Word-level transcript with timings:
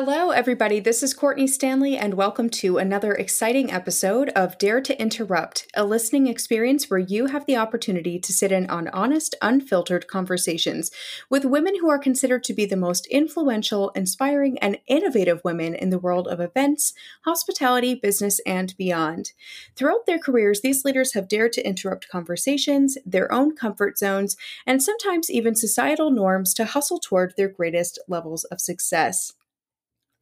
Hello, 0.00 0.30
everybody. 0.30 0.78
This 0.78 1.02
is 1.02 1.12
Courtney 1.12 1.48
Stanley, 1.48 1.96
and 1.96 2.14
welcome 2.14 2.48
to 2.50 2.78
another 2.78 3.14
exciting 3.14 3.72
episode 3.72 4.28
of 4.28 4.56
Dare 4.56 4.80
to 4.80 4.96
Interrupt, 4.96 5.66
a 5.74 5.84
listening 5.84 6.28
experience 6.28 6.88
where 6.88 7.00
you 7.00 7.26
have 7.26 7.46
the 7.46 7.56
opportunity 7.56 8.20
to 8.20 8.32
sit 8.32 8.52
in 8.52 8.70
on 8.70 8.86
honest, 8.90 9.34
unfiltered 9.42 10.06
conversations 10.06 10.92
with 11.28 11.44
women 11.44 11.80
who 11.80 11.90
are 11.90 11.98
considered 11.98 12.44
to 12.44 12.54
be 12.54 12.64
the 12.64 12.76
most 12.76 13.08
influential, 13.08 13.90
inspiring, 13.96 14.56
and 14.60 14.78
innovative 14.86 15.40
women 15.44 15.74
in 15.74 15.90
the 15.90 15.98
world 15.98 16.28
of 16.28 16.38
events, 16.38 16.94
hospitality, 17.24 17.96
business, 17.96 18.38
and 18.46 18.76
beyond. 18.76 19.32
Throughout 19.74 20.06
their 20.06 20.20
careers, 20.20 20.60
these 20.60 20.84
leaders 20.84 21.14
have 21.14 21.26
dared 21.26 21.54
to 21.54 21.66
interrupt 21.66 22.08
conversations, 22.08 22.98
their 23.04 23.32
own 23.32 23.56
comfort 23.56 23.98
zones, 23.98 24.36
and 24.64 24.80
sometimes 24.80 25.28
even 25.28 25.56
societal 25.56 26.12
norms 26.12 26.54
to 26.54 26.66
hustle 26.66 27.00
toward 27.00 27.34
their 27.36 27.48
greatest 27.48 27.98
levels 28.06 28.44
of 28.44 28.60
success. 28.60 29.32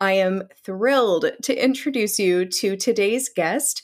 I 0.01 0.13
am 0.13 0.43
thrilled 0.63 1.27
to 1.43 1.65
introduce 1.65 2.19
you 2.19 2.45
to 2.45 2.77
today's 2.77 3.29
guest. 3.29 3.83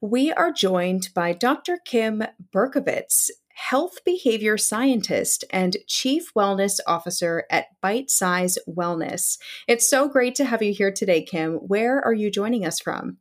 We 0.00 0.32
are 0.32 0.52
joined 0.52 1.08
by 1.14 1.32
Dr. 1.32 1.78
Kim 1.84 2.22
Berkovitz, 2.54 3.30
health 3.54 4.04
behavior 4.04 4.56
scientist 4.56 5.44
and 5.50 5.76
chief 5.88 6.32
wellness 6.34 6.78
officer 6.86 7.44
at 7.50 7.66
Bite 7.80 8.08
Size 8.08 8.56
Wellness. 8.68 9.36
It's 9.66 9.90
so 9.90 10.08
great 10.08 10.36
to 10.36 10.44
have 10.44 10.62
you 10.62 10.72
here 10.72 10.92
today, 10.92 11.22
Kim. 11.22 11.54
Where 11.54 12.00
are 12.04 12.14
you 12.14 12.30
joining 12.30 12.64
us 12.64 12.78
from? 12.78 13.16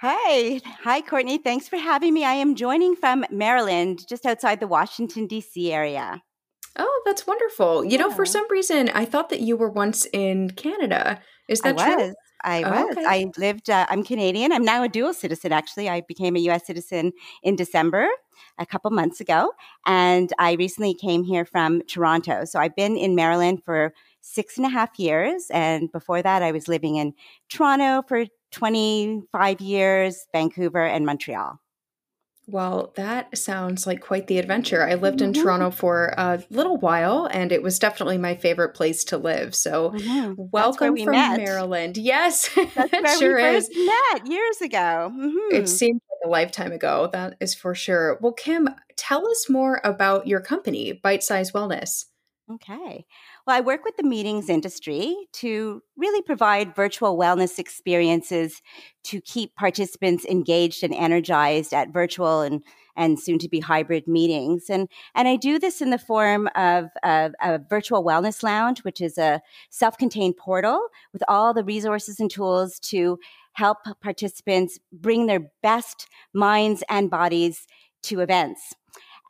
Hi. 0.00 0.60
Hi, 0.82 1.00
Courtney. 1.00 1.38
Thanks 1.38 1.68
for 1.68 1.76
having 1.76 2.14
me. 2.14 2.24
I 2.24 2.34
am 2.34 2.56
joining 2.56 2.96
from 2.96 3.24
Maryland, 3.30 4.04
just 4.08 4.26
outside 4.26 4.58
the 4.58 4.66
Washington, 4.66 5.28
D.C. 5.28 5.72
area. 5.72 6.22
Oh, 6.78 7.02
that's 7.04 7.26
wonderful. 7.26 7.84
You 7.84 7.92
yeah. 7.92 7.98
know, 7.98 8.10
for 8.10 8.24
some 8.24 8.46
reason, 8.50 8.88
I 8.90 9.04
thought 9.04 9.30
that 9.30 9.40
you 9.40 9.56
were 9.56 9.68
once 9.68 10.06
in 10.12 10.50
Canada. 10.50 11.20
Is 11.48 11.60
that 11.62 11.78
I 11.78 11.84
true? 11.84 12.06
Was. 12.06 12.14
I 12.44 12.62
oh, 12.62 12.70
was. 12.70 12.96
Okay. 12.96 13.04
I 13.06 13.26
lived, 13.36 13.68
uh, 13.68 13.86
I'm 13.88 14.04
Canadian. 14.04 14.52
I'm 14.52 14.64
now 14.64 14.82
a 14.84 14.88
dual 14.88 15.12
citizen, 15.12 15.52
actually. 15.52 15.88
I 15.88 16.02
became 16.02 16.36
a 16.36 16.40
US 16.50 16.66
citizen 16.66 17.12
in 17.42 17.56
December 17.56 18.08
a 18.58 18.66
couple 18.66 18.90
months 18.90 19.20
ago. 19.20 19.52
And 19.86 20.32
I 20.38 20.52
recently 20.52 20.94
came 20.94 21.24
here 21.24 21.44
from 21.44 21.82
Toronto. 21.88 22.44
So 22.44 22.60
I've 22.60 22.76
been 22.76 22.96
in 22.96 23.14
Maryland 23.14 23.62
for 23.64 23.92
six 24.20 24.56
and 24.56 24.66
a 24.66 24.70
half 24.70 24.98
years. 24.98 25.46
And 25.50 25.90
before 25.90 26.22
that, 26.22 26.42
I 26.42 26.52
was 26.52 26.68
living 26.68 26.96
in 26.96 27.14
Toronto 27.48 28.02
for 28.06 28.26
25 28.52 29.60
years, 29.60 30.26
Vancouver, 30.32 30.84
and 30.84 31.04
Montreal. 31.04 31.58
Well, 32.50 32.94
that 32.96 33.36
sounds 33.36 33.86
like 33.86 34.00
quite 34.00 34.26
the 34.26 34.38
adventure. 34.38 34.82
I 34.82 34.94
lived 34.94 35.20
in 35.20 35.32
mm-hmm. 35.32 35.42
Toronto 35.42 35.70
for 35.70 36.14
a 36.16 36.42
little 36.48 36.78
while 36.78 37.28
and 37.30 37.52
it 37.52 37.62
was 37.62 37.78
definitely 37.78 38.16
my 38.16 38.36
favorite 38.36 38.70
place 38.70 39.04
to 39.04 39.18
live. 39.18 39.54
So, 39.54 39.94
welcome 40.36 40.94
we 40.94 41.04
from 41.04 41.12
met. 41.12 41.36
Maryland. 41.36 41.98
Yes, 41.98 42.48
That's 42.74 42.92
where 42.92 43.18
sure 43.18 43.36
we 43.36 43.42
first 43.42 43.70
is. 43.70 43.86
met 43.86 44.26
years 44.26 44.60
ago. 44.62 45.12
Mm-hmm. 45.14 45.56
It 45.56 45.68
seems 45.68 46.00
like 46.10 46.26
a 46.26 46.30
lifetime 46.30 46.72
ago. 46.72 47.10
That 47.12 47.36
is 47.38 47.54
for 47.54 47.74
sure. 47.74 48.18
Well, 48.22 48.32
Kim, 48.32 48.70
tell 48.96 49.28
us 49.28 49.50
more 49.50 49.82
about 49.84 50.26
your 50.26 50.40
company, 50.40 50.92
Bite 50.94 51.22
Size 51.22 51.52
Wellness. 51.52 52.06
Okay. 52.50 53.04
Well, 53.48 53.56
I 53.56 53.60
work 53.60 53.82
with 53.82 53.96
the 53.96 54.02
meetings 54.02 54.50
industry 54.50 55.16
to 55.32 55.82
really 55.96 56.20
provide 56.20 56.76
virtual 56.76 57.16
wellness 57.16 57.58
experiences 57.58 58.60
to 59.04 59.22
keep 59.22 59.54
participants 59.56 60.26
engaged 60.26 60.84
and 60.84 60.92
energized 60.92 61.72
at 61.72 61.90
virtual 61.90 62.42
and 62.42 62.62
and 62.94 63.18
soon 63.18 63.38
to 63.38 63.48
be 63.48 63.60
hybrid 63.60 64.06
meetings. 64.06 64.68
And, 64.68 64.86
and 65.14 65.28
I 65.28 65.36
do 65.36 65.58
this 65.58 65.80
in 65.80 65.88
the 65.88 65.98
form 65.98 66.50
of, 66.56 66.90
of 67.02 67.32
a 67.40 67.58
virtual 67.58 68.04
wellness 68.04 68.42
lounge, 68.42 68.80
which 68.80 69.00
is 69.00 69.16
a 69.16 69.40
self 69.70 69.96
contained 69.96 70.36
portal 70.36 70.88
with 71.14 71.22
all 71.26 71.54
the 71.54 71.64
resources 71.64 72.20
and 72.20 72.30
tools 72.30 72.78
to 72.90 73.18
help 73.54 73.78
participants 74.02 74.78
bring 74.92 75.24
their 75.24 75.50
best 75.62 76.06
minds 76.34 76.84
and 76.90 77.08
bodies 77.08 77.66
to 78.02 78.20
events. 78.20 78.74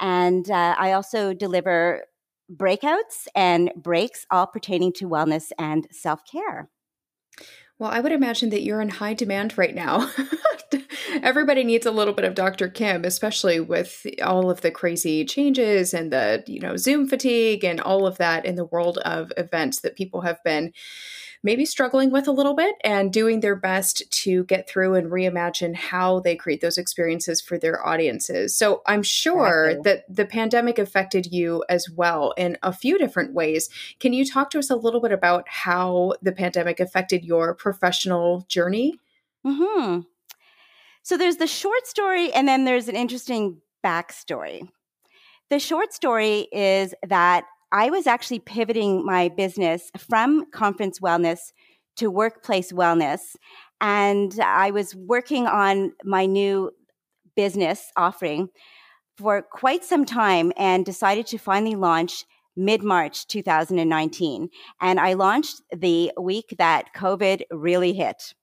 And 0.00 0.50
uh, 0.50 0.74
I 0.76 0.90
also 0.90 1.34
deliver 1.34 2.02
breakouts 2.54 3.26
and 3.34 3.70
breaks, 3.76 4.26
all 4.30 4.46
pertaining 4.46 4.92
to 4.94 5.08
wellness 5.08 5.50
and 5.58 5.86
self 5.90 6.20
care. 6.30 6.70
Well, 7.78 7.90
I 7.90 8.00
would 8.00 8.12
imagine 8.12 8.50
that 8.50 8.62
you're 8.62 8.80
in 8.80 8.88
high 8.88 9.14
demand 9.14 9.56
right 9.56 9.74
now. 9.74 10.10
Everybody 11.22 11.62
needs 11.62 11.86
a 11.86 11.92
little 11.92 12.12
bit 12.12 12.24
of 12.24 12.34
Dr. 12.34 12.68
Kim, 12.68 13.04
especially 13.04 13.60
with 13.60 14.04
all 14.22 14.50
of 14.50 14.62
the 14.62 14.70
crazy 14.70 15.24
changes 15.24 15.94
and 15.94 16.12
the, 16.12 16.42
you 16.46 16.60
know, 16.60 16.76
Zoom 16.76 17.08
fatigue 17.08 17.64
and 17.64 17.80
all 17.80 18.06
of 18.06 18.18
that 18.18 18.44
in 18.44 18.56
the 18.56 18.64
world 18.64 18.98
of 18.98 19.32
events 19.36 19.80
that 19.80 19.96
people 19.96 20.22
have 20.22 20.42
been 20.44 20.72
maybe 21.42 21.64
struggling 21.64 22.10
with 22.10 22.26
a 22.26 22.32
little 22.32 22.54
bit 22.54 22.76
and 22.82 23.12
doing 23.12 23.40
their 23.40 23.56
best 23.56 24.10
to 24.10 24.44
get 24.44 24.68
through 24.68 24.94
and 24.94 25.10
reimagine 25.10 25.74
how 25.74 26.20
they 26.20 26.36
create 26.36 26.60
those 26.60 26.78
experiences 26.78 27.40
for 27.40 27.58
their 27.58 27.86
audiences. 27.86 28.56
So 28.56 28.82
I'm 28.86 29.02
sure 29.02 29.70
exactly. 29.70 29.92
that 29.92 30.14
the 30.14 30.26
pandemic 30.26 30.78
affected 30.78 31.32
you 31.32 31.64
as 31.68 31.88
well 31.90 32.32
in 32.36 32.58
a 32.62 32.72
few 32.72 32.98
different 32.98 33.34
ways. 33.34 33.68
Can 34.00 34.12
you 34.12 34.24
talk 34.24 34.50
to 34.50 34.58
us 34.58 34.70
a 34.70 34.76
little 34.76 35.00
bit 35.00 35.12
about 35.12 35.48
how 35.48 36.14
the 36.22 36.32
pandemic 36.32 36.80
affected 36.80 37.24
your 37.24 37.54
professional 37.54 38.44
journey? 38.48 38.94
Mm-hmm. 39.46 40.00
So 41.02 41.16
there's 41.16 41.36
the 41.36 41.46
short 41.46 41.86
story, 41.86 42.32
and 42.32 42.46
then 42.46 42.64
there's 42.64 42.88
an 42.88 42.96
interesting 42.96 43.62
backstory. 43.84 44.68
The 45.48 45.58
short 45.58 45.94
story 45.94 46.48
is 46.52 46.94
that 47.06 47.44
I 47.70 47.90
was 47.90 48.06
actually 48.06 48.40
pivoting 48.40 49.04
my 49.04 49.28
business 49.28 49.90
from 49.98 50.50
conference 50.50 51.00
wellness 51.00 51.52
to 51.96 52.10
workplace 52.10 52.72
wellness. 52.72 53.36
And 53.80 54.38
I 54.40 54.70
was 54.70 54.94
working 54.94 55.46
on 55.46 55.92
my 56.04 56.26
new 56.26 56.70
business 57.36 57.92
offering 57.96 58.48
for 59.16 59.42
quite 59.42 59.84
some 59.84 60.04
time 60.04 60.52
and 60.56 60.84
decided 60.84 61.26
to 61.26 61.38
finally 61.38 61.74
launch 61.74 62.24
mid 62.56 62.82
March 62.82 63.26
2019. 63.26 64.48
And 64.80 65.00
I 65.00 65.12
launched 65.12 65.62
the 65.76 66.12
week 66.20 66.54
that 66.58 66.94
COVID 66.96 67.42
really 67.50 67.92
hit. 67.92 68.34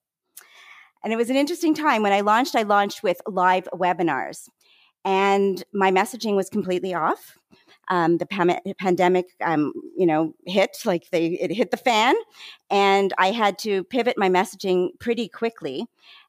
And 1.03 1.13
it 1.13 1.17
was 1.17 1.29
an 1.29 1.35
interesting 1.35 1.73
time. 1.73 2.01
When 2.01 2.13
I 2.13 2.21
launched, 2.21 2.55
I 2.55 2.63
launched 2.63 3.03
with 3.03 3.21
live 3.27 3.67
webinars, 3.73 4.49
and 5.03 5.63
my 5.71 5.91
messaging 5.91 6.35
was 6.35 6.49
completely 6.49 6.93
off 6.95 7.37
um, 7.87 8.17
the 8.17 8.25
pam- 8.25 8.59
pandemic, 8.77 9.27
um, 9.41 9.73
you 9.95 10.05
know, 10.05 10.33
hit 10.45 10.77
like 10.85 11.09
they 11.11 11.27
it 11.27 11.51
hit 11.51 11.71
the 11.71 11.77
fan, 11.77 12.15
and 12.69 13.13
I 13.17 13.31
had 13.31 13.57
to 13.59 13.83
pivot 13.85 14.17
my 14.17 14.29
messaging 14.29 14.89
pretty 14.99 15.27
quickly. 15.27 15.85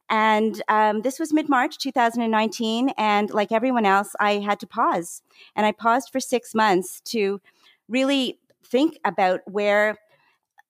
And 0.08 0.62
um, 0.68 1.02
this 1.02 1.18
was 1.18 1.32
mid 1.32 1.48
March 1.48 1.78
2019, 1.78 2.90
and 2.96 3.30
like 3.30 3.52
everyone 3.52 3.86
else, 3.86 4.14
I 4.20 4.34
had 4.34 4.60
to 4.60 4.66
pause, 4.66 5.22
and 5.54 5.66
I 5.66 5.72
paused 5.72 6.10
for 6.10 6.20
six 6.20 6.54
months 6.54 7.00
to 7.06 7.40
really 7.88 8.38
think 8.64 8.98
about 9.04 9.40
where 9.46 9.96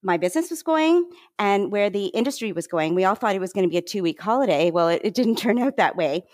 my 0.06 0.16
business 0.16 0.48
was 0.50 0.62
going 0.62 1.10
and 1.38 1.72
where 1.72 1.90
the 1.90 2.06
industry 2.06 2.52
was 2.52 2.66
going. 2.68 2.94
We 2.94 3.04
all 3.04 3.16
thought 3.16 3.34
it 3.34 3.40
was 3.40 3.52
going 3.52 3.64
to 3.64 3.70
be 3.70 3.76
a 3.76 3.82
two 3.82 4.02
week 4.02 4.20
holiday. 4.20 4.70
Well, 4.70 4.88
it, 4.88 5.02
it, 5.04 5.14
didn't 5.14 5.36
turn 5.44 5.58
out 5.58 5.76
that 5.76 5.96
way. 5.96 6.24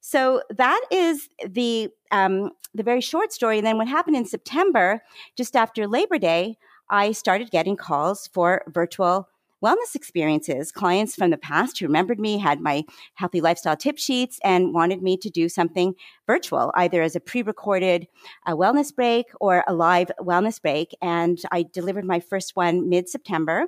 So 0.00 0.42
that 0.50 0.80
is 0.90 1.28
the 1.44 1.88
um, 2.10 2.50
the 2.74 2.82
very 2.82 3.00
short 3.00 3.32
story. 3.32 3.58
And 3.58 3.66
then 3.66 3.78
what 3.78 3.88
happened 3.88 4.16
in 4.16 4.26
September, 4.26 5.02
just 5.36 5.56
after 5.56 5.86
Labor 5.86 6.18
Day, 6.18 6.58
I 6.90 7.12
started 7.12 7.50
getting 7.50 7.76
calls 7.76 8.28
for 8.32 8.62
virtual 8.68 9.28
wellness 9.62 9.94
experiences. 9.94 10.72
Clients 10.72 11.14
from 11.14 11.30
the 11.30 11.38
past 11.38 11.78
who 11.78 11.86
remembered 11.86 12.18
me 12.18 12.38
had 12.38 12.60
my 12.60 12.84
healthy 13.14 13.40
lifestyle 13.40 13.76
tip 13.76 13.98
sheets 13.98 14.38
and 14.44 14.74
wanted 14.74 15.02
me 15.02 15.16
to 15.16 15.30
do 15.30 15.48
something 15.48 15.94
virtual, 16.26 16.72
either 16.74 17.02
as 17.02 17.16
a 17.16 17.20
pre 17.20 17.42
recorded 17.42 18.06
uh, 18.46 18.52
wellness 18.52 18.94
break 18.94 19.26
or 19.40 19.64
a 19.66 19.74
live 19.74 20.10
wellness 20.20 20.60
break. 20.60 20.94
And 21.00 21.40
I 21.50 21.64
delivered 21.64 22.04
my 22.04 22.20
first 22.20 22.56
one 22.56 22.88
mid 22.88 23.08
September. 23.08 23.66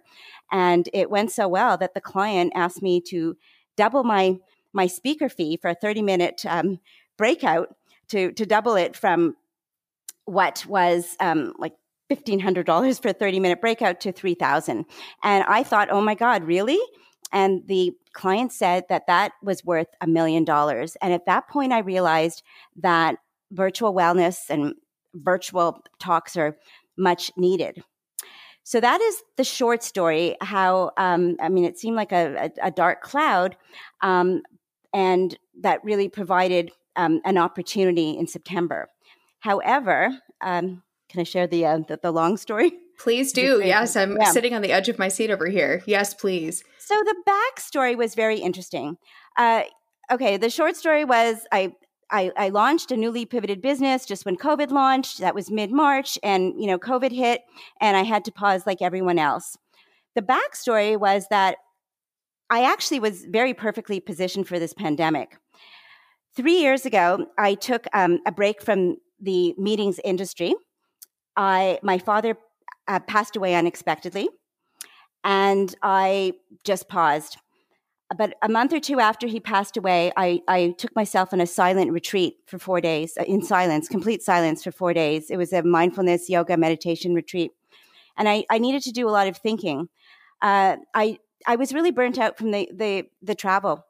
And 0.51 0.89
it 0.93 1.11
went 1.11 1.31
so 1.31 1.49
well 1.49 1.77
that 1.79 1.95
the 1.95 2.01
client 2.01 2.53
asked 2.55 2.83
me 2.83 3.01
to 3.09 3.37
double 3.77 4.05
my 4.05 4.37
my 4.73 4.87
speaker 4.89 5.29
fee 5.29 5.57
for 5.57 5.71
a 5.71 5.75
30 5.75 6.03
minute 6.03 6.45
um, 6.47 6.81
breakout 7.17 7.75
to, 8.09 8.33
to 8.33 8.45
double 8.45 8.75
it 8.75 8.97
from 8.97 9.37
what 10.25 10.65
was 10.67 11.17
um, 11.21 11.55
like 11.59 11.75
$1,500 12.11 13.01
for 13.03 13.09
a 13.09 13.13
30 13.13 13.41
minute 13.41 13.61
breakout 13.61 14.01
to 14.01 14.13
3000 14.13 14.85
And 15.23 15.45
I 15.45 15.63
thought, 15.63 15.91
oh 15.91 16.01
my 16.01 16.15
God, 16.15 16.45
really? 16.45 16.81
And 17.33 17.67
the 17.67 17.93
client 18.13 18.53
said 18.53 18.85
that 18.89 19.07
that 19.07 19.33
was 19.43 19.65
worth 19.65 19.89
a 20.01 20.07
million 20.07 20.45
dollars. 20.45 20.97
And 21.03 21.13
at 21.13 21.27
that 21.27 21.49
point, 21.49 21.73
I 21.73 21.81
realized 21.81 22.43
that 22.77 23.17
virtual 23.51 23.95
wellness 23.95 24.51
and 24.51 24.75
virtual 25.15 25.83
talks 25.99 26.37
are 26.37 26.57
much 26.97 27.31
needed. 27.37 27.83
So 28.63 28.81
that 28.81 29.01
is 29.01 29.23
the 29.37 29.45
short 29.45 29.83
story. 29.83 30.37
How 30.41 30.93
um, 30.97 31.37
I 31.41 31.49
mean, 31.49 31.65
it 31.65 31.79
seemed 31.79 31.97
like 31.97 32.13
a, 32.13 32.51
a, 32.63 32.69
a 32.69 32.71
dark 32.71 33.03
cloud, 33.03 33.57
um, 34.01 34.43
and 34.93 35.37
that 35.61 35.85
really 35.85 36.09
provided 36.09 36.71
um, 36.97 37.21
an 37.25 37.37
opportunity 37.37 38.17
in 38.17 38.27
September. 38.27 38.89
However, 39.41 40.19
um, 40.41 40.83
can 41.15 41.21
I 41.21 41.25
share 41.25 41.47
the, 41.47 41.65
uh, 41.65 41.79
the, 41.79 42.01
the 42.03 42.11
long 42.11 42.37
story? 42.37 42.73
Please 42.99 43.33
do. 43.41 43.63
Yes, 43.65 43.95
I'm 43.95 44.17
yeah. 44.21 44.33
sitting 44.33 44.53
on 44.53 44.63
the 44.63 44.73
edge 44.73 44.89
of 44.89 44.99
my 44.99 45.07
seat 45.07 45.31
over 45.31 45.47
here. 45.47 45.81
Yes, 45.87 46.13
please. 46.13 46.65
So 46.79 46.97
the 47.05 47.15
backstory 47.25 47.97
was 47.97 48.17
very 48.17 48.41
interesting. 48.41 48.97
Uh, 49.39 49.63
okay, 50.11 50.37
the 50.37 50.51
short 50.51 50.75
story 50.75 51.05
was 51.05 51.47
I, 51.53 51.73
I, 52.11 52.33
I 52.37 52.49
launched 52.49 52.91
a 52.91 52.97
newly 52.97 53.27
pivoted 53.27 53.63
business 53.63 54.07
just 54.07 54.27
when 54.27 54.37
COVID 54.37 54.73
launched. 54.73 55.19
That 55.21 55.37
was 55.37 55.53
mid 55.53 55.71
March, 55.71 56.19
and 56.25 56.61
you 56.61 56.67
know 56.67 56.79
COVID 56.79 57.13
hit, 57.13 57.43
and 57.81 57.97
I 57.97 58.03
had 58.03 58.25
to 58.25 58.33
pause 58.33 58.67
like 58.67 58.83
everyone 58.83 59.21
else. 59.21 59.57
The 60.17 60.23
backstory 60.23 60.99
was 60.99 61.27
that 61.31 61.59
I 62.51 62.65
actually 62.65 62.99
was 62.99 63.25
very 63.25 63.55
perfectly 63.55 64.01
positioned 64.01 64.49
for 64.49 64.59
this 64.59 64.75
pandemic. 64.75 65.39
Three 66.37 66.61
years 66.61 66.85
ago, 66.85 67.27
I 67.39 67.55
took 67.55 67.87
um, 67.93 68.19
a 68.27 68.33
break 68.33 68.61
from 68.61 68.97
the 69.21 69.55
meetings 69.57 70.01
industry. 70.05 70.55
I 71.37 71.79
my 71.83 71.99
father 71.99 72.37
uh, 72.89 73.01
passed 73.01 73.37
away 73.37 73.55
unexpectedly, 73.55 74.29
and 75.23 75.75
I 75.83 76.35
just 76.65 76.89
paused. 76.89 77.39
But 78.17 78.37
a 78.43 78.49
month 78.49 78.73
or 78.73 78.81
two 78.81 79.01
after 79.01 79.27
he 79.27 79.41
passed 79.41 79.77
away, 79.77 80.13
I, 80.17 80.41
I 80.47 80.75
took 80.79 80.95
myself 80.95 81.33
on 81.33 81.41
a 81.41 81.47
silent 81.47 81.91
retreat 81.91 82.37
for 82.47 82.59
four 82.59 82.81
days, 82.81 83.17
uh, 83.19 83.25
in 83.25 83.43
silence, 83.43 83.89
complete 83.89 84.23
silence 84.23 84.63
for 84.63 84.71
four 84.71 84.93
days. 84.93 85.31
It 85.31 85.37
was 85.37 85.53
a 85.53 85.63
mindfulness, 85.63 86.29
yoga, 86.29 86.57
meditation 86.57 87.15
retreat. 87.15 87.53
And 88.17 88.29
I, 88.29 88.45
I 88.51 88.59
needed 88.59 88.83
to 88.83 88.93
do 88.93 89.09
a 89.09 89.11
lot 89.11 89.27
of 89.27 89.39
thinking. 89.39 89.89
Uh, 90.43 90.77
I, 90.93 91.19
I 91.47 91.57
was 91.57 91.73
really 91.73 91.91
burnt 91.91 92.19
out 92.19 92.37
from 92.37 92.51
the, 92.51 92.71
the, 92.73 93.07
the 93.23 93.35
travel. 93.35 93.85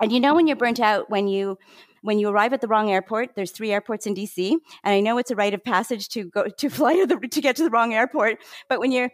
And 0.00 0.12
you 0.12 0.20
know 0.20 0.34
when 0.34 0.46
you're 0.46 0.56
burnt 0.56 0.80
out 0.80 1.10
when 1.10 1.28
you 1.28 1.58
when 2.02 2.18
you 2.18 2.28
arrive 2.28 2.52
at 2.52 2.60
the 2.60 2.68
wrong 2.68 2.90
airport, 2.90 3.34
there's 3.34 3.50
three 3.50 3.72
airports 3.72 4.06
in 4.06 4.14
DC, 4.14 4.52
and 4.84 4.94
I 4.94 5.00
know 5.00 5.18
it's 5.18 5.30
a 5.30 5.36
rite 5.36 5.54
of 5.54 5.62
passage 5.62 6.08
to 6.10 6.24
go 6.24 6.48
to 6.58 6.68
fly 6.70 6.94
to, 6.94 7.06
the, 7.06 7.16
to 7.16 7.40
get 7.40 7.56
to 7.56 7.64
the 7.64 7.70
wrong 7.70 7.94
airport. 7.94 8.38
But 8.68 8.80
when 8.80 8.92
you're, 8.92 9.10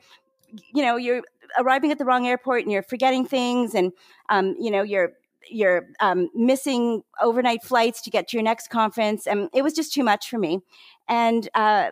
you 0.75 0.83
know, 0.83 0.97
you're 0.97 1.23
arriving 1.59 1.91
at 1.93 1.99
the 1.99 2.05
wrong 2.05 2.27
airport 2.27 2.63
and 2.63 2.73
you're 2.73 2.83
forgetting 2.83 3.27
things, 3.27 3.75
and 3.75 3.93
um, 4.29 4.55
you 4.59 4.71
know, 4.71 4.83
you're 4.83 5.13
you're 5.49 5.87
um, 6.01 6.29
missing 6.35 7.03
overnight 7.23 7.63
flights 7.63 8.03
to 8.03 8.11
get 8.11 8.29
to 8.29 8.37
your 8.37 8.45
next 8.45 8.69
conference, 8.69 9.27
and 9.27 9.49
it 9.53 9.63
was 9.63 9.73
just 9.73 9.93
too 9.93 10.05
much 10.05 10.29
for 10.29 10.39
me. 10.39 10.61
And 11.09 11.49
uh, 11.55 11.91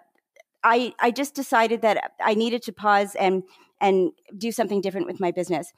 I 0.62 0.94
I 1.00 1.10
just 1.10 1.34
decided 1.34 1.82
that 1.82 2.12
I 2.20 2.34
needed 2.34 2.62
to 2.62 2.72
pause 2.72 3.14
and 3.14 3.42
and 3.80 4.12
do 4.38 4.52
something 4.52 4.80
different 4.80 5.06
with 5.06 5.20
my 5.20 5.30
business. 5.30 5.72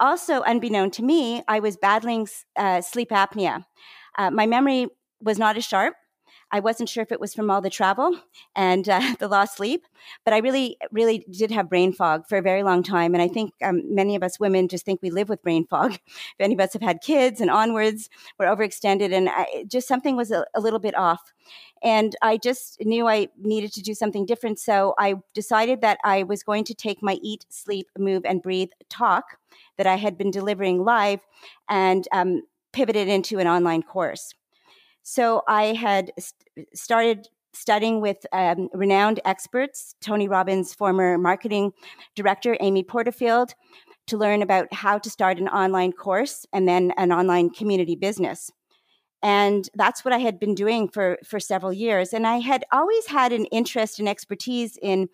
Also, 0.00 0.42
unbeknown 0.42 0.90
to 0.92 1.02
me, 1.02 1.42
I 1.46 1.60
was 1.60 1.76
battling 1.76 2.26
uh, 2.56 2.80
sleep 2.80 3.10
apnea. 3.10 3.64
Uh, 4.16 4.30
my 4.30 4.46
memory 4.46 4.88
was 5.20 5.38
not 5.38 5.56
as 5.56 5.64
sharp. 5.64 5.94
I 6.50 6.60
wasn't 6.60 6.88
sure 6.88 7.02
if 7.02 7.10
it 7.10 7.20
was 7.20 7.34
from 7.34 7.50
all 7.50 7.60
the 7.60 7.68
travel 7.68 8.16
and 8.54 8.88
uh, 8.88 9.14
the 9.18 9.26
lost 9.26 9.56
sleep, 9.56 9.86
but 10.24 10.32
I 10.32 10.38
really, 10.38 10.76
really 10.92 11.26
did 11.30 11.50
have 11.50 11.68
brain 11.68 11.92
fog 11.92 12.28
for 12.28 12.38
a 12.38 12.42
very 12.42 12.62
long 12.62 12.82
time. 12.82 13.12
And 13.14 13.22
I 13.22 13.26
think 13.26 13.52
um, 13.62 13.82
many 13.92 14.14
of 14.14 14.22
us 14.22 14.38
women 14.38 14.68
just 14.68 14.84
think 14.84 15.00
we 15.02 15.10
live 15.10 15.28
with 15.28 15.42
brain 15.42 15.66
fog. 15.66 15.94
if 16.06 16.34
any 16.38 16.54
of 16.54 16.60
us 16.60 16.72
have 16.72 16.82
had 16.82 17.00
kids 17.00 17.40
and 17.40 17.50
onwards, 17.50 18.08
we're 18.38 18.46
overextended, 18.46 19.12
and 19.12 19.28
I, 19.28 19.64
just 19.66 19.88
something 19.88 20.16
was 20.16 20.30
a, 20.30 20.46
a 20.54 20.60
little 20.60 20.78
bit 20.78 20.96
off. 20.96 21.32
And 21.82 22.14
I 22.22 22.36
just 22.36 22.80
knew 22.80 23.08
I 23.08 23.28
needed 23.36 23.72
to 23.74 23.82
do 23.82 23.92
something 23.92 24.24
different. 24.24 24.58
So 24.58 24.94
I 24.98 25.16
decided 25.34 25.80
that 25.82 25.98
I 26.04 26.22
was 26.22 26.42
going 26.42 26.64
to 26.64 26.74
take 26.74 27.02
my 27.02 27.18
Eat, 27.20 27.44
Sleep, 27.50 27.88
Move, 27.98 28.24
and 28.24 28.42
Breathe 28.42 28.70
talk 28.88 29.38
that 29.76 29.86
I 29.86 29.96
had 29.96 30.16
been 30.16 30.30
delivering 30.30 30.84
live 30.84 31.20
and 31.68 32.06
um, 32.12 32.42
pivoted 32.74 33.08
into 33.08 33.38
an 33.38 33.46
online 33.46 33.82
course. 33.82 34.34
So 35.02 35.42
I 35.48 35.74
had 35.74 36.12
st- 36.18 36.68
started 36.74 37.28
studying 37.52 38.00
with 38.00 38.26
um, 38.32 38.68
renowned 38.74 39.20
experts, 39.24 39.94
Tony 40.00 40.26
Robbins' 40.28 40.74
former 40.74 41.16
marketing 41.16 41.72
director, 42.16 42.56
Amy 42.60 42.82
Porterfield, 42.82 43.54
to 44.08 44.18
learn 44.18 44.42
about 44.42 44.72
how 44.74 44.98
to 44.98 45.08
start 45.08 45.38
an 45.38 45.48
online 45.48 45.92
course 45.92 46.46
and 46.52 46.68
then 46.68 46.92
an 46.96 47.12
online 47.12 47.48
community 47.48 47.94
business. 47.94 48.50
And 49.22 49.68
that's 49.74 50.04
what 50.04 50.12
I 50.12 50.18
had 50.18 50.38
been 50.38 50.54
doing 50.54 50.88
for, 50.88 51.18
for 51.24 51.40
several 51.40 51.72
years. 51.72 52.12
And 52.12 52.26
I 52.26 52.38
had 52.40 52.64
always 52.72 53.06
had 53.06 53.32
an 53.32 53.46
interest 53.46 53.98
and 53.98 54.08
expertise 54.08 54.76
in 54.82 55.08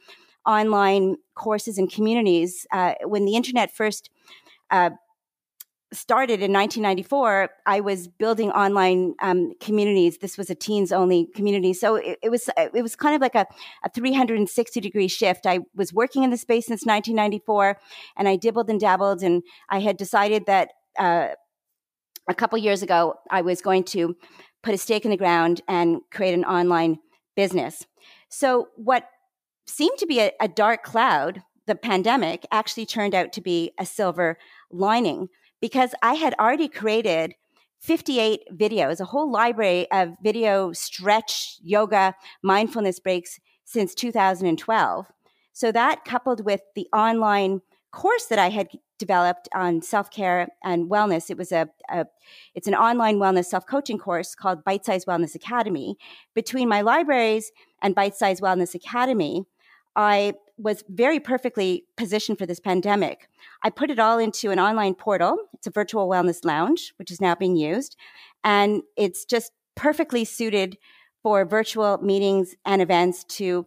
online 0.47 1.17
courses 1.35 1.79
and 1.79 1.93
communities. 1.93 2.67
Uh, 2.73 2.95
when 3.05 3.25
the 3.27 3.37
internet 3.37 3.71
first 3.71 4.11
uh, 4.71 4.91
started 5.93 6.41
in 6.41 6.53
1994, 6.53 7.51
I 7.67 7.81
was 7.81 8.07
building 8.07 8.51
online 8.51 9.15
um, 9.21 9.53
communities. 9.61 10.19
This 10.19 10.39
was 10.39 10.49
a 10.49 10.55
teens 10.55 10.93
only 10.93 11.27
community, 11.35 11.73
so 11.73 11.97
it, 11.97 12.19
it, 12.23 12.31
was 12.31 12.49
it 12.57 12.83
was 12.83 12.95
kind 12.95 13.15
of 13.15 13.21
like 13.21 13.35
a, 13.35 13.47
a 13.85 13.91
360 13.91 14.81
degree 14.81 15.09
shift. 15.09 15.47
I 15.47 15.61
was 15.75 15.93
working 15.93 16.23
in 16.23 16.31
the 16.31 16.37
space 16.37 16.67
since 16.67 16.87
1994, 16.87 17.79
and 18.17 18.29
I 18.29 18.37
dibbled 18.37 18.71
and 18.71 18.79
dabbled, 18.79 19.23
and 19.23 19.43
I 19.69 19.81
had 19.81 19.97
decided 19.97 20.47
that 20.47 20.71
uh, 20.99 21.29
a 22.29 22.35
couple 22.35 22.59
years 22.59 22.83
ago 22.83 23.15
I 23.31 23.43
was 23.43 23.61
going 23.61 23.85
to 23.85 24.17
put 24.63 24.75
a 24.75 24.79
stake 24.79 25.05
in 25.05 25.11
the 25.11 25.17
ground 25.17 25.61
and 25.67 26.01
create 26.13 26.35
an 26.35 26.45
online 26.45 26.99
business. 27.35 27.87
So 28.29 28.69
what 28.77 29.09
seemed 29.67 29.99
to 29.99 30.07
be 30.07 30.21
a, 30.21 30.33
a 30.41 30.47
dark 30.47 30.83
cloud, 30.85 31.43
the 31.67 31.75
pandemic, 31.75 32.47
actually 32.53 32.87
turned 32.87 33.15
out 33.15 33.33
to 33.33 33.41
be 33.41 33.73
a 33.79 33.87
silver 33.87 34.39
lining 34.71 35.29
because 35.61 35.95
I 36.03 36.15
had 36.15 36.35
already 36.39 36.69
created 36.69 37.35
58 37.81 38.41
videos, 38.53 39.01
a 39.01 39.07
whole 39.07 39.31
library 39.31 39.91
of 39.91 40.15
video 40.23 40.73
stretch, 40.73 41.59
yoga, 41.63 42.15
mindfulness 42.43 43.01
breaks 43.01 43.41
since 43.65 43.95
2012. 43.95 45.07
So 45.53 45.73
that 45.73 46.05
coupled 46.05 46.45
with 46.45 46.61
the 46.75 46.89
online 46.93 47.63
course 47.91 48.27
that 48.27 48.39
I 48.39 48.51
had 48.51 48.69
developed 48.99 49.49
on 49.55 49.83
self-care 49.83 50.49
and 50.63 50.91
wellness, 50.91 51.31
it 51.31 51.39
was 51.39 51.51
a, 51.51 51.69
a 51.91 52.07
it's 52.55 52.69
an 52.69 52.75
online 52.75 53.17
wellness 53.17 53.47
self-coaching 53.47 53.99
course 53.99 54.35
called 54.35 54.63
Bite 54.63 54.85
Size 54.85 55.07
Wellness 55.07 55.35
Academy. 55.35 55.97
Between 56.35 56.69
my 56.69 56.83
libraries 56.83 57.51
and 57.83 57.95
Bite 57.95 58.15
Size 58.15 58.41
Wellness 58.41 58.75
Academy, 58.75 59.45
I 59.97 60.35
was 60.61 60.85
very 60.89 61.19
perfectly 61.19 61.85
positioned 61.97 62.39
for 62.39 62.47
this 62.47 62.61
pandemic. 62.61 63.29
I 63.63 63.71
put 63.71 63.91
it 63.91 63.99
all 63.99 64.19
into 64.19 64.51
an 64.51 64.61
online 64.61 64.95
portal. 64.95 65.37
It's 65.55 65.67
a 65.67 65.71
virtual 65.71 66.09
wellness 66.09 66.45
lounge, 66.45 66.93
which 66.97 67.11
is 67.11 67.21
now 67.21 67.35
being 67.35 67.57
used. 67.57 67.97
And 68.45 68.83
it's 68.97 69.25
just 69.25 69.53
perfectly 69.75 70.25
suited 70.25 70.77
for 71.23 71.45
virtual 71.45 71.99
meetings 71.99 72.55
and 72.65 72.83
events 72.83 73.25
to, 73.25 73.67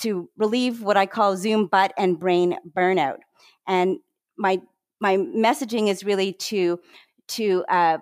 to 0.00 0.28
relieve 0.36 0.82
what 0.82 0.96
I 0.96 1.06
call 1.06 1.36
Zoom 1.36 1.66
butt 1.66 1.92
and 1.96 2.18
brain 2.18 2.56
burnout. 2.68 3.18
And 3.66 3.98
my, 4.36 4.60
my 5.00 5.16
messaging 5.16 5.88
is 5.88 6.04
really 6.04 6.32
to, 6.34 6.80
to 7.28 7.64
uh, 7.68 7.98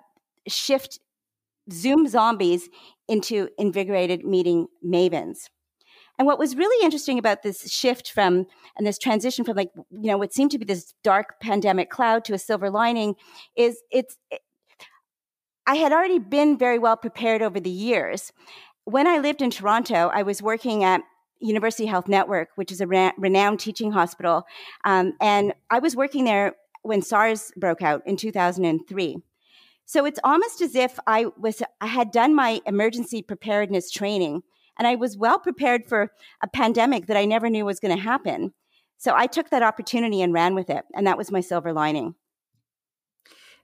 shift 0.47 0.99
Zoom 1.73 2.07
zombies 2.07 2.69
into 3.09 3.49
invigorated 3.59 4.25
meeting 4.25 4.67
mavens. 4.85 5.49
And 6.21 6.27
what 6.27 6.39
was 6.39 6.55
really 6.55 6.85
interesting 6.85 7.19
about 7.19 7.43
this 7.43 7.73
shift 7.73 8.12
from 8.12 8.47
and 8.77 8.87
this 8.87 8.99
transition 8.99 9.43
from 9.43 9.57
like 9.57 9.71
you 9.75 10.11
know 10.11 10.19
what 10.19 10.35
seemed 10.35 10.50
to 10.50 10.59
be 10.59 10.67
this 10.67 10.93
dark 11.03 11.41
pandemic 11.41 11.89
cloud 11.89 12.27
to 12.27 12.35
a 12.35 12.39
silver 12.39 12.69
lining 12.69 13.15
is 13.57 13.81
it's 13.91 14.19
it, 14.31 14.43
I 15.67 15.77
had 15.77 15.93
already 15.93 16.19
been 16.19 16.59
very 16.59 16.79
well 16.79 16.99
prepared 16.99 17.41
over 17.41 17.59
the 17.59 17.71
years. 17.71 18.33
When 18.85 19.07
I 19.07 19.17
lived 19.17 19.41
in 19.41 19.49
Toronto, 19.49 20.11
I 20.12 20.23
was 20.23 20.43
working 20.43 20.85
at 20.85 21.00
University 21.39 21.87
Health 21.87 22.07
Network, 22.07 22.50
which 22.57 22.71
is 22.71 22.83
a 22.83 22.87
re- 22.87 23.12
renowned 23.17 23.59
teaching 23.59 23.91
hospital, 23.91 24.45
um, 24.85 25.15
and 25.23 25.55
I 25.71 25.79
was 25.79 25.97
working 25.97 26.25
there 26.25 26.55
when 26.83 27.00
SARS 27.00 27.50
broke 27.57 27.81
out 27.81 28.03
in 28.05 28.19
2003. 28.19 29.17
So 29.87 30.05
it's 30.05 30.21
almost 30.23 30.61
as 30.61 30.75
if 30.75 30.99
I 31.07 31.29
was 31.39 31.62
I 31.81 31.87
had 31.87 32.11
done 32.11 32.35
my 32.35 32.61
emergency 32.67 33.23
preparedness 33.23 33.91
training 33.91 34.43
and 34.81 34.89
I 34.89 34.95
was 34.95 35.19
well 35.19 35.39
prepared 35.39 35.85
for 35.87 36.11
a 36.43 36.49
pandemic 36.49 37.07
that 37.07 37.17
I 37.17 37.27
never 37.27 37.51
knew 37.51 37.67
was 37.67 37.81
going 37.81 37.95
to 37.95 38.03
happen. 38.03 38.55
So 38.97 39.13
I 39.15 39.27
took 39.27 39.51
that 39.51 39.63
opportunity 39.63 40.23
and 40.23 40.33
ran 40.33 40.55
with 40.55 40.71
it. 40.71 40.87
And 40.95 41.07
that 41.07 41.19
was 41.19 41.31
my 41.31 41.41
silver 41.41 41.75
lining. 41.75 42.15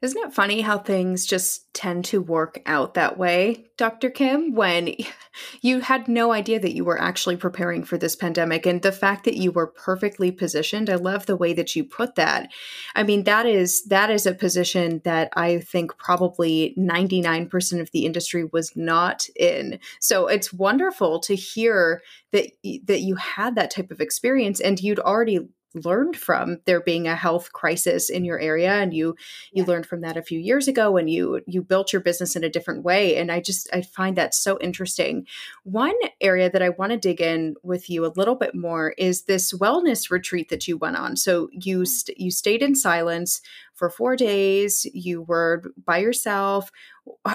Isn't 0.03 0.27
it 0.27 0.35
funny 0.35 0.61
how 0.61 0.79
things 0.79 1.25
just 1.25 1.73
tend 1.73 2.05
to 2.07 2.21
work 2.21 2.61
out 2.67 2.95
that 2.95 3.19
way, 3.19 3.67
Dr. 3.77 4.11
Kim, 4.11 4.55
when 4.55 4.95
you 5.63 5.81
had 5.81 6.07
no 6.09 6.33
idea 6.33 6.61
that 6.61 6.75
you 6.75 6.85
were 6.85 7.01
actually 7.01 7.37
preparing 7.37 7.85
for 7.85 7.97
this 7.97 8.15
pandemic 8.15 8.67
and 8.67 8.83
the 8.83 8.93
fact 8.93 9.25
that 9.25 9.37
you 9.37 9.53
were 9.53 9.67
perfectly 9.67 10.31
positioned. 10.31 10.91
I 10.91 10.97
love 10.97 11.27
the 11.27 11.37
way 11.37 11.53
that 11.55 11.75
you 11.75 11.85
put 11.85 12.15
that. 12.17 12.51
I 12.95 13.03
mean, 13.03 13.25
that 13.25 13.47
is 13.47 13.85
that 13.85 14.11
is 14.11 14.27
a 14.27 14.35
position 14.35 15.01
that 15.05 15.31
I 15.35 15.59
think 15.59 15.97
probably 15.99 16.75
99% 16.79 17.81
of 17.81 17.91
the 17.93 18.07
industry 18.07 18.45
was 18.53 18.77
not 18.77 19.27
in. 19.35 19.79
So 20.01 20.27
it's 20.29 20.53
wonderful 20.53 21.21
to 21.21 21.35
hear 21.35 22.03
that 22.33 22.51
that 22.85 23.01
you 23.01 23.17
had 23.17 23.55
that 23.55 23.71
type 23.71 23.91
of 23.91 24.01
experience 24.01 24.61
and 24.61 24.81
you'd 24.81 24.99
already 25.01 25.49
learned 25.85 26.17
from 26.17 26.59
there 26.65 26.81
being 26.81 27.07
a 27.07 27.17
health 27.17 27.53
crisis 27.53 28.09
in 28.09 28.25
your 28.25 28.39
area 28.39 28.73
and 28.73 28.95
you 28.95 29.15
you 29.53 29.63
yeah. 29.63 29.65
learned 29.65 29.87
from 29.87 30.01
that 30.01 30.17
a 30.17 30.23
few 30.23 30.39
years 30.39 30.69
ago 30.69 30.97
and 30.97 31.11
you 31.11 31.41
you 31.47 31.63
built 31.63 31.93
your 31.93 32.03
business 32.03 32.37
in 32.37 32.45
a 32.45 32.49
different 32.49 32.85
way 32.85 33.17
and 33.17 33.31
I 33.31 33.41
just 33.41 33.69
I 33.73 33.83
find 33.83 34.17
that 34.17 34.35
so 34.35 34.59
interesting. 34.61 35.27
One 35.65 35.95
area 36.21 36.51
that 36.51 36.63
I 36.63 36.71
want 36.71 36.93
to 36.93 36.99
dig 36.99 37.21
in 37.21 37.55
with 37.63 37.91
you 37.91 38.05
a 38.05 38.13
little 38.17 38.35
bit 38.35 38.55
more 38.55 38.95
is 38.99 39.25
this 39.25 39.53
wellness 39.53 40.11
retreat 40.11 40.49
that 40.49 40.67
you 40.67 40.77
went 40.77 40.97
on. 40.97 41.17
So 41.17 41.49
you 41.53 41.81
mm. 41.81 41.87
st- 41.87 42.19
you 42.19 42.31
stayed 42.31 42.63
in 42.63 42.75
silence 42.75 43.41
for 43.75 43.91
4 43.91 44.17
days, 44.17 44.87
you 44.95 45.21
were 45.23 45.63
by 45.85 45.99
yourself. 45.99 46.71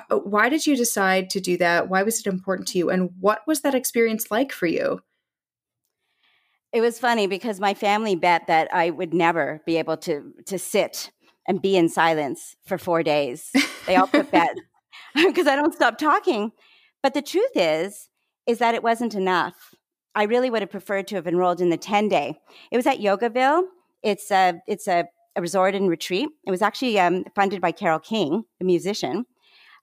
Why 0.09 0.49
did 0.49 0.65
you 0.65 0.75
decide 0.75 1.29
to 1.31 1.39
do 1.39 1.55
that? 1.57 1.87
Why 1.87 2.01
was 2.03 2.19
it 2.19 2.27
important 2.27 2.67
to 2.69 2.79
you 2.79 2.89
and 2.89 3.11
what 3.19 3.41
was 3.45 3.61
that 3.61 3.75
experience 3.75 4.31
like 4.31 4.51
for 4.51 4.65
you? 4.65 5.01
It 6.73 6.81
was 6.81 6.99
funny 6.99 7.27
because 7.27 7.59
my 7.59 7.73
family 7.73 8.15
bet 8.15 8.47
that 8.47 8.73
I 8.73 8.89
would 8.89 9.13
never 9.13 9.61
be 9.65 9.77
able 9.77 9.97
to 9.97 10.33
to 10.45 10.57
sit 10.57 11.11
and 11.47 11.61
be 11.61 11.75
in 11.75 11.89
silence 11.89 12.55
for 12.65 12.77
four 12.77 13.03
days. 13.03 13.51
They 13.85 13.95
all 13.95 14.07
put 14.07 14.31
bet 14.31 14.55
because 15.15 15.47
I 15.47 15.55
don't 15.55 15.73
stop 15.73 15.97
talking. 15.97 16.51
But 17.03 17.13
the 17.13 17.21
truth 17.21 17.51
is, 17.55 18.09
is 18.47 18.59
that 18.59 18.75
it 18.75 18.83
wasn't 18.83 19.15
enough. 19.15 19.73
I 20.13 20.23
really 20.23 20.49
would 20.49 20.61
have 20.61 20.71
preferred 20.71 21.07
to 21.07 21.15
have 21.15 21.27
enrolled 21.27 21.61
in 21.61 21.69
the 21.69 21.77
10 21.77 22.09
day. 22.09 22.39
It 22.71 22.77
was 22.77 22.85
at 22.85 22.99
Yogaville. 22.99 23.63
It's 24.03 24.29
a 24.31 24.61
it's 24.67 24.87
a, 24.87 25.05
a 25.35 25.41
resort 25.41 25.75
and 25.75 25.89
retreat. 25.89 26.29
It 26.45 26.51
was 26.51 26.61
actually 26.61 26.99
um, 26.99 27.25
funded 27.35 27.61
by 27.61 27.71
Carole 27.71 27.99
King, 27.99 28.43
the 28.59 28.65
musician. 28.65 29.25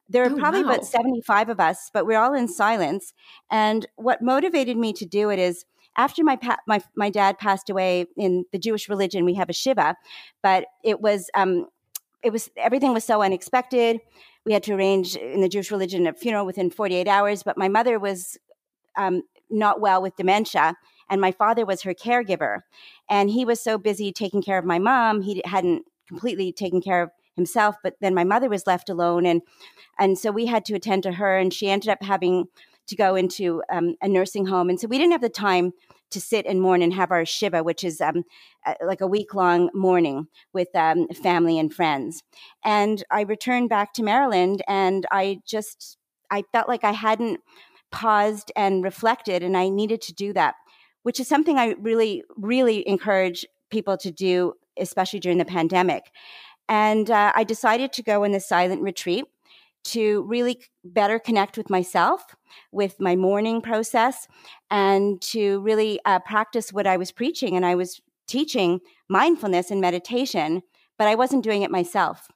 There 0.08 0.22
were 0.24 0.34
oh, 0.34 0.38
probably 0.38 0.64
wow. 0.64 0.70
about 0.70 0.86
75 0.86 1.50
of 1.50 1.60
us, 1.60 1.90
but 1.92 2.06
we're 2.06 2.18
all 2.18 2.34
in 2.34 2.48
silence. 2.48 3.12
And 3.50 3.86
what 3.96 4.22
motivated 4.22 4.76
me 4.76 4.92
to 4.94 5.04
do 5.04 5.30
it 5.30 5.38
is 5.38 5.64
after 5.98 6.22
my, 6.22 6.36
pa- 6.36 6.60
my 6.66 6.80
my 6.96 7.10
dad 7.10 7.38
passed 7.38 7.68
away 7.68 8.06
in 8.16 8.44
the 8.52 8.58
Jewish 8.58 8.88
religion, 8.88 9.24
we 9.24 9.34
have 9.34 9.50
a 9.50 9.52
shiva, 9.52 9.96
but 10.42 10.64
it 10.84 11.00
was 11.00 11.28
um, 11.34 11.66
it 12.22 12.32
was 12.32 12.48
everything 12.56 12.94
was 12.94 13.04
so 13.04 13.20
unexpected. 13.20 14.00
We 14.46 14.52
had 14.52 14.62
to 14.62 14.74
arrange 14.74 15.16
in 15.16 15.42
the 15.42 15.48
Jewish 15.48 15.70
religion 15.70 16.06
a 16.06 16.14
funeral 16.14 16.46
within 16.46 16.70
48 16.70 17.06
hours, 17.08 17.42
but 17.42 17.58
my 17.58 17.68
mother 17.68 17.98
was 17.98 18.38
um, 18.96 19.22
not 19.50 19.80
well 19.80 20.00
with 20.00 20.16
dementia, 20.16 20.76
and 21.10 21.20
my 21.20 21.32
father 21.32 21.66
was 21.66 21.82
her 21.82 21.92
caregiver, 21.92 22.60
and 23.10 23.28
he 23.28 23.44
was 23.44 23.62
so 23.62 23.76
busy 23.76 24.12
taking 24.12 24.40
care 24.40 24.58
of 24.58 24.64
my 24.64 24.78
mom, 24.78 25.22
he 25.22 25.42
hadn't 25.44 25.82
completely 26.06 26.52
taken 26.52 26.80
care 26.80 27.02
of 27.02 27.10
himself. 27.34 27.76
But 27.82 27.94
then 28.00 28.14
my 28.14 28.24
mother 28.24 28.48
was 28.48 28.68
left 28.68 28.88
alone, 28.88 29.26
and 29.26 29.42
and 29.98 30.16
so 30.16 30.30
we 30.30 30.46
had 30.46 30.64
to 30.66 30.74
attend 30.74 31.02
to 31.02 31.12
her, 31.12 31.36
and 31.36 31.52
she 31.52 31.68
ended 31.68 31.88
up 31.88 32.04
having 32.04 32.46
to 32.88 32.96
go 32.96 33.14
into 33.14 33.62
um, 33.70 33.94
a 34.02 34.08
nursing 34.08 34.46
home. 34.46 34.68
And 34.68 34.80
so 34.80 34.88
we 34.88 34.98
didn't 34.98 35.12
have 35.12 35.20
the 35.20 35.28
time 35.28 35.72
to 36.10 36.20
sit 36.20 36.46
and 36.46 36.60
mourn 36.60 36.82
and 36.82 36.94
have 36.94 37.10
our 37.10 37.24
Shiva, 37.24 37.62
which 37.62 37.84
is 37.84 38.00
um, 38.00 38.24
uh, 38.66 38.74
like 38.84 39.00
a 39.00 39.06
week 39.06 39.34
long 39.34 39.70
mourning 39.74 40.26
with 40.52 40.68
um, 40.74 41.08
family 41.08 41.58
and 41.58 41.72
friends. 41.72 42.22
And 42.64 43.02
I 43.10 43.22
returned 43.22 43.68
back 43.68 43.92
to 43.94 44.02
Maryland 44.02 44.62
and 44.68 45.06
I 45.10 45.40
just, 45.46 45.98
I 46.30 46.44
felt 46.52 46.68
like 46.68 46.84
I 46.84 46.92
hadn't 46.92 47.40
paused 47.90 48.52
and 48.54 48.84
reflected, 48.84 49.42
and 49.42 49.56
I 49.56 49.70
needed 49.70 50.02
to 50.02 50.12
do 50.12 50.32
that, 50.34 50.54
which 51.02 51.20
is 51.20 51.28
something 51.28 51.58
I 51.58 51.74
really, 51.78 52.22
really 52.36 52.86
encourage 52.86 53.46
people 53.70 53.96
to 53.98 54.10
do, 54.10 54.54
especially 54.78 55.20
during 55.20 55.38
the 55.38 55.44
pandemic. 55.44 56.04
And 56.68 57.10
uh, 57.10 57.32
I 57.34 57.44
decided 57.44 57.92
to 57.94 58.02
go 58.02 58.24
in 58.24 58.32
the 58.32 58.40
silent 58.40 58.82
retreat 58.82 59.24
to 59.88 60.22
really 60.22 60.60
better 60.84 61.18
connect 61.18 61.56
with 61.56 61.70
myself, 61.70 62.22
with 62.72 63.00
my 63.00 63.16
mourning 63.16 63.60
process, 63.60 64.26
and 64.70 65.20
to 65.22 65.60
really 65.60 66.00
uh, 66.04 66.18
practice 66.20 66.72
what 66.72 66.86
I 66.86 66.96
was 66.96 67.12
preaching. 67.12 67.56
And 67.56 67.64
I 67.66 67.74
was 67.74 68.00
teaching 68.26 68.80
mindfulness 69.08 69.70
and 69.70 69.80
meditation, 69.80 70.62
but 70.98 71.08
I 71.08 71.14
wasn't 71.14 71.44
doing 71.44 71.62
it 71.62 71.70
myself. 71.70 72.28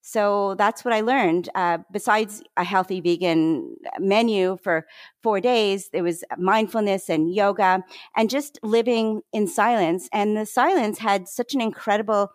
So 0.00 0.54
that's 0.54 0.84
what 0.86 0.94
I 0.94 1.02
learned. 1.02 1.50
Uh, 1.54 1.78
besides 1.92 2.42
a 2.56 2.64
healthy 2.64 3.00
vegan 3.00 3.76
menu 3.98 4.56
for 4.62 4.86
four 5.22 5.38
days, 5.38 5.90
there 5.92 6.02
was 6.02 6.24
mindfulness 6.38 7.10
and 7.10 7.34
yoga 7.34 7.84
and 8.16 8.30
just 8.30 8.58
living 8.62 9.20
in 9.34 9.46
silence. 9.46 10.08
And 10.12 10.36
the 10.36 10.46
silence 10.46 10.98
had 10.98 11.28
such 11.28 11.52
an 11.54 11.60
incredible 11.60 12.30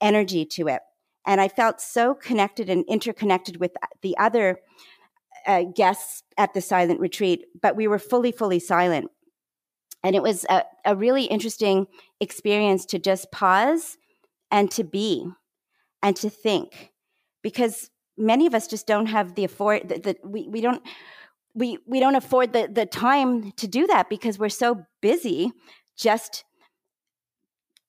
energy 0.00 0.46
to 0.46 0.68
it. 0.68 0.80
And 1.26 1.40
I 1.40 1.48
felt 1.48 1.80
so 1.80 2.14
connected 2.14 2.70
and 2.70 2.84
interconnected 2.88 3.58
with 3.58 3.72
the 4.02 4.16
other 4.18 4.60
uh, 5.46 5.64
guests 5.74 6.22
at 6.36 6.54
the 6.54 6.60
silent 6.60 7.00
retreat, 7.00 7.46
but 7.60 7.76
we 7.76 7.86
were 7.86 7.98
fully, 7.98 8.32
fully 8.32 8.58
silent. 8.58 9.10
And 10.02 10.16
it 10.16 10.22
was 10.22 10.46
a, 10.48 10.64
a 10.84 10.96
really 10.96 11.24
interesting 11.24 11.86
experience 12.20 12.86
to 12.86 12.98
just 12.98 13.30
pause 13.30 13.98
and 14.50 14.70
to 14.72 14.84
be 14.84 15.26
and 16.02 16.16
to 16.16 16.30
think 16.30 16.90
because 17.42 17.90
many 18.16 18.46
of 18.46 18.54
us 18.54 18.66
just 18.66 18.86
don't 18.86 19.06
have 19.06 19.34
the 19.34 19.44
afford 19.44 19.88
that 19.88 20.16
we, 20.24 20.48
we 20.48 20.60
don't 20.60 20.82
we 21.54 21.78
we 21.86 22.00
don't 22.00 22.14
afford 22.14 22.52
the 22.52 22.68
the 22.70 22.86
time 22.86 23.52
to 23.52 23.66
do 23.66 23.86
that 23.86 24.08
because 24.08 24.38
we're 24.38 24.48
so 24.48 24.84
busy 25.00 25.52
just 25.96 26.44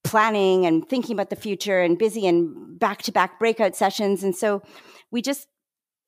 planning 0.03 0.65
and 0.65 0.87
thinking 0.87 1.13
about 1.13 1.29
the 1.29 1.35
future 1.35 1.81
and 1.81 1.97
busy 1.97 2.27
and 2.27 2.79
back 2.79 3.01
to 3.03 3.11
back 3.11 3.39
breakout 3.39 3.75
sessions. 3.75 4.23
And 4.23 4.35
so 4.35 4.61
we 5.11 5.21
just, 5.21 5.47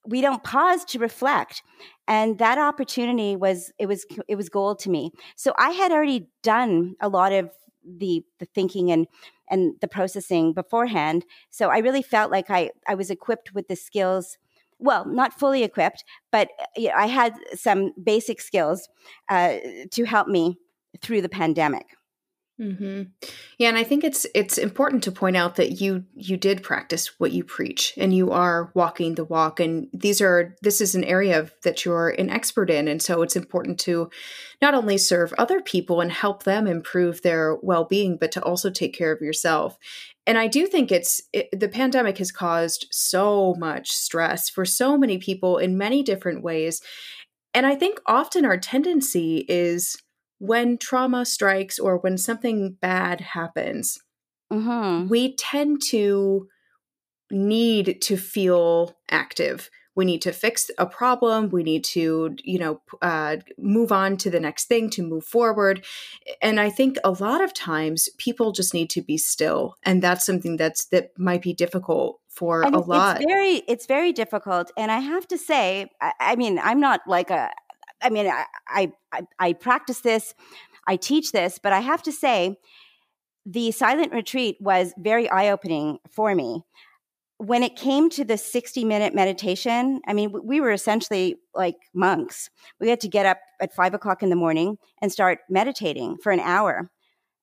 we 0.06 0.22
don't 0.22 0.44
pause 0.44 0.84
to 0.86 1.00
reflect. 1.00 1.62
And 2.08 2.38
that 2.40 2.58
opportunity 2.58 3.36
was 3.36 3.72
it 3.80 3.86
was 3.86 4.06
it 4.28 4.36
was 4.36 4.50
gold 4.50 4.80
to 4.80 4.90
me. 4.90 5.12
So 5.36 5.54
i 5.58 5.72
had 5.72 5.92
already 5.92 6.28
done 6.42 6.96
a 7.00 7.08
lot 7.08 7.32
of 7.32 7.52
the 7.86 8.24
the 8.40 8.46
thinking 8.46 8.92
and 8.92 9.08
and 9.50 9.76
the 9.82 9.88
processing 9.88 10.54
beforehand. 10.54 11.26
So 11.50 11.70
i 11.70 11.78
really 11.78 12.02
felt 12.02 12.32
like 12.32 12.50
i 12.50 12.72
i 12.88 12.96
was 12.96 13.10
equipped 13.10 13.54
with 13.54 13.68
the 13.68 13.76
skills 13.76 14.38
well 14.80 15.06
not 15.06 15.40
fully 15.40 15.64
equipped 15.64 16.04
but 16.32 16.50
you 16.76 16.90
know, 16.90 16.96
i 16.96 17.06
had 17.06 17.34
some 17.54 17.94
basic 18.04 18.42
skills 18.42 18.90
uh, 19.30 19.56
to 19.92 20.04
help 20.04 20.28
me 20.28 20.58
through 21.00 21.22
the 21.22 21.30
pandemic 21.30 21.86
Mm-hmm. 22.64 23.04
Yeah, 23.58 23.68
and 23.68 23.78
I 23.78 23.84
think 23.84 24.06
it's 24.06 24.26
it's 24.34 24.58
important 24.58 25.04
to 25.04 25.12
point 25.12 25.36
out 25.36 25.56
that 25.56 25.82
you 25.82 26.06
you 26.16 26.38
did 26.38 26.64
practice 26.64 27.20
what 27.20 27.34
you 27.34 27.44
preach, 27.44 27.94
and 27.98 28.16
you 28.16 28.32
are 28.32 28.72
walking 28.74 29.16
the 29.16 29.26
walk. 29.26 29.60
And 29.60 29.90
these 29.92 30.22
are 30.22 30.56
this 30.62 30.80
is 30.80 30.96
an 30.96 31.04
area 31.04 31.40
of, 31.40 31.54
that 31.64 31.84
you're 31.84 32.10
an 32.10 32.30
expert 32.30 32.70
in, 32.70 32.88
and 32.88 33.02
so 33.02 33.22
it's 33.22 33.36
important 33.36 33.80
to 33.82 34.10
not 34.62 34.74
only 34.74 34.98
serve 34.98 35.34
other 35.38 35.60
people 35.60 36.00
and 36.00 36.12
help 36.12 36.44
them 36.44 36.66
improve 36.66 37.22
their 37.22 37.58
well 37.62 37.84
being, 37.84 38.16
but 38.16 38.32
to 38.32 38.44
also 38.44 38.70
take 38.70 38.94
care 38.94 39.12
of 39.12 39.22
yourself. 39.22 39.78
And 40.26 40.38
I 40.38 40.48
do 40.48 40.66
think 40.66 40.90
it's 40.90 41.22
it, 41.34 41.50
the 41.52 41.68
pandemic 41.68 42.18
has 42.20 42.32
caused 42.32 42.88
so 42.92 43.56
much 43.60 43.92
stress 43.92 44.50
for 44.50 44.64
so 44.64 44.98
many 44.98 45.18
people 45.18 45.58
in 45.58 45.78
many 45.78 46.02
different 46.02 46.44
ways, 46.44 46.82
and 47.54 47.66
I 47.66 47.76
think 47.76 48.00
often 48.06 48.46
our 48.46 48.58
tendency 48.58 49.46
is 49.50 49.98
when 50.44 50.78
trauma 50.78 51.26
strikes 51.26 51.80
or 51.80 51.98
when 52.00 52.18
something 52.18 52.76
bad 52.82 53.22
happens, 53.22 53.98
mm-hmm. 54.52 55.08
we 55.08 55.38
tend 55.38 55.82
to 55.82 56.50
need 57.32 58.02
to 58.02 58.18
feel 58.18 58.98
active. 59.10 59.70
We 59.96 60.04
need 60.04 60.22
to 60.24 60.34
fix 60.34 60.70
a 60.78 60.86
problem. 60.86 61.50
We 61.50 61.64
need 61.64 61.86
to, 61.86 62.36
you 62.44 62.60
know, 62.60 62.82
uh, 63.02 63.38
move 63.58 63.94
on 63.94 64.18
to 64.18 64.30
the 64.30 64.42
next 64.42 64.66
thing 64.66 64.90
to 64.90 65.02
move 65.02 65.24
forward. 65.24 65.86
And 66.42 66.60
I 66.60 66.70
think 66.70 66.98
a 67.06 67.12
lot 67.12 67.42
of 67.42 67.54
times 67.54 68.10
people 68.18 68.52
just 68.52 68.74
need 68.74 68.90
to 68.90 69.02
be 69.02 69.18
still, 69.18 69.76
and 69.84 70.04
that's 70.04 70.26
something 70.26 70.58
that's 70.58 70.88
that 70.88 71.18
might 71.18 71.42
be 71.42 71.54
difficult 71.54 72.20
for 72.28 72.64
and 72.64 72.76
a 72.76 72.80
lot. 72.80 73.22
It's 73.22 73.32
very, 73.32 73.56
it's 73.68 73.86
very 73.86 74.12
difficult. 74.12 74.72
And 74.76 74.92
I 74.92 75.00
have 75.00 75.26
to 75.30 75.38
say, 75.38 75.90
I, 76.02 76.12
I 76.20 76.36
mean, 76.36 76.60
I'm 76.60 76.82
not 76.82 77.02
like 77.08 77.30
a 77.30 77.50
I 78.04 78.10
mean, 78.10 78.28
I, 78.28 78.92
I, 79.12 79.22
I 79.40 79.54
practice 79.54 80.02
this, 80.02 80.36
I 80.88 80.98
teach 80.98 81.32
this, 81.32 81.60
but 81.62 81.74
I 81.74 81.80
have 81.80 82.04
to 82.04 82.12
say, 82.12 82.58
the 83.46 83.72
silent 83.72 84.14
retreat 84.14 84.58
was 84.60 84.94
very 84.98 85.30
eye 85.30 85.50
opening 85.50 85.98
for 86.10 86.34
me. 86.36 86.64
When 87.38 87.64
it 87.64 87.76
came 87.76 88.10
to 88.12 88.24
the 88.24 88.38
60 88.38 88.86
minute 88.86 89.14
meditation, 89.14 90.00
I 90.08 90.14
mean, 90.14 90.32
we 90.44 90.62
were 90.62 90.72
essentially 90.72 91.36
like 91.54 91.76
monks. 91.94 92.50
We 92.80 92.90
had 92.90 93.02
to 93.02 93.10
get 93.10 93.26
up 93.26 93.40
at 93.60 93.74
five 93.74 93.94
o'clock 93.94 94.24
in 94.24 94.30
the 94.30 94.36
morning 94.36 94.78
and 95.02 95.12
start 95.12 95.40
meditating 95.50 96.18
for 96.24 96.32
an 96.32 96.40
hour. 96.40 96.90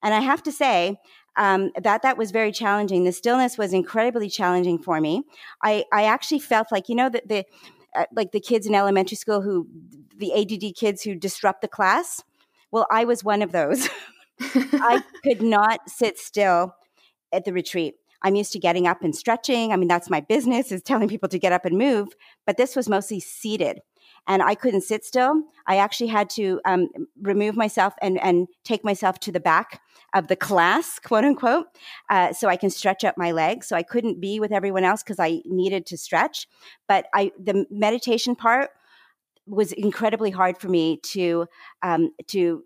And 0.02 0.14
I 0.14 0.20
have 0.20 0.42
to 0.44 0.52
say, 0.52 0.96
um, 1.36 1.70
that 1.80 2.02
that 2.02 2.16
was 2.16 2.30
very 2.30 2.50
challenging. 2.50 3.04
The 3.04 3.12
stillness 3.12 3.58
was 3.58 3.72
incredibly 3.72 4.28
challenging 4.28 4.78
for 4.78 5.00
me. 5.00 5.22
I, 5.62 5.84
I 5.92 6.04
actually 6.04 6.40
felt 6.40 6.68
like, 6.72 6.88
you 6.88 6.94
know, 6.94 7.08
that 7.08 7.28
the, 7.28 7.44
uh, 7.94 8.04
like 8.14 8.32
the 8.32 8.40
kids 8.40 8.66
in 8.66 8.74
elementary 8.74 9.16
school 9.16 9.42
who 9.42 9.66
the 10.20 10.32
ADD 10.32 10.76
kids 10.76 11.02
who 11.02 11.14
disrupt 11.14 11.62
the 11.62 11.68
class. 11.68 12.22
Well, 12.70 12.86
I 12.90 13.04
was 13.04 13.24
one 13.24 13.42
of 13.42 13.52
those. 13.52 13.88
I 14.40 15.02
could 15.24 15.42
not 15.42 15.88
sit 15.88 16.18
still 16.18 16.74
at 17.32 17.44
the 17.44 17.52
retreat. 17.52 17.96
I'm 18.22 18.34
used 18.34 18.52
to 18.52 18.58
getting 18.58 18.86
up 18.86 19.02
and 19.02 19.16
stretching. 19.16 19.72
I 19.72 19.76
mean, 19.76 19.88
that's 19.88 20.10
my 20.10 20.20
business 20.20 20.72
is 20.72 20.82
telling 20.82 21.08
people 21.08 21.28
to 21.30 21.38
get 21.38 21.52
up 21.52 21.64
and 21.64 21.78
move, 21.78 22.08
but 22.46 22.56
this 22.56 22.76
was 22.76 22.88
mostly 22.88 23.20
seated. 23.20 23.80
and 24.26 24.42
I 24.42 24.54
couldn't 24.54 24.82
sit 24.82 25.04
still. 25.04 25.42
I 25.66 25.76
actually 25.76 26.08
had 26.08 26.28
to 26.30 26.60
um, 26.66 26.88
remove 27.20 27.56
myself 27.56 27.94
and, 28.02 28.20
and 28.20 28.48
take 28.64 28.84
myself 28.84 29.18
to 29.20 29.32
the 29.32 29.40
back 29.40 29.80
of 30.14 30.28
the 30.28 30.36
class, 30.36 30.98
quote 31.04 31.24
unquote, 31.24 31.66
uh, 32.10 32.32
so 32.32 32.48
I 32.48 32.56
can 32.56 32.70
stretch 32.70 33.04
out 33.04 33.16
my 33.16 33.32
legs. 33.32 33.66
So 33.66 33.76
I 33.76 33.82
couldn't 33.82 34.20
be 34.20 34.40
with 34.40 34.52
everyone 34.52 34.84
else 34.84 35.02
because 35.02 35.18
I 35.18 35.40
needed 35.46 35.86
to 35.86 35.96
stretch. 35.96 36.46
But 36.88 37.06
I, 37.14 37.32
the 37.38 37.66
meditation 37.70 38.36
part 38.36 38.70
was 39.50 39.72
incredibly 39.72 40.30
hard 40.30 40.58
for 40.58 40.68
me 40.68 40.98
to 40.98 41.46
um, 41.82 42.12
to 42.28 42.62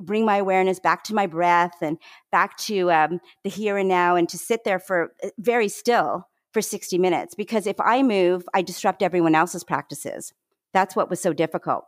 bring 0.00 0.24
my 0.24 0.38
awareness 0.38 0.80
back 0.80 1.04
to 1.04 1.14
my 1.14 1.26
breath 1.26 1.76
and 1.80 1.98
back 2.32 2.56
to 2.56 2.90
um, 2.90 3.20
the 3.44 3.50
here 3.50 3.78
and 3.78 3.88
now, 3.88 4.16
and 4.16 4.28
to 4.28 4.38
sit 4.38 4.64
there 4.64 4.78
for 4.78 5.12
uh, 5.22 5.28
very 5.38 5.68
still 5.68 6.28
for 6.52 6.60
60 6.60 6.98
minutes. 6.98 7.34
Because 7.34 7.66
if 7.66 7.80
I 7.80 8.02
move, 8.02 8.44
I 8.54 8.62
disrupt 8.62 9.02
everyone 9.02 9.34
else's 9.34 9.64
practices. 9.64 10.32
That's 10.72 10.96
what 10.96 11.10
was 11.10 11.20
so 11.20 11.32
difficult. 11.32 11.84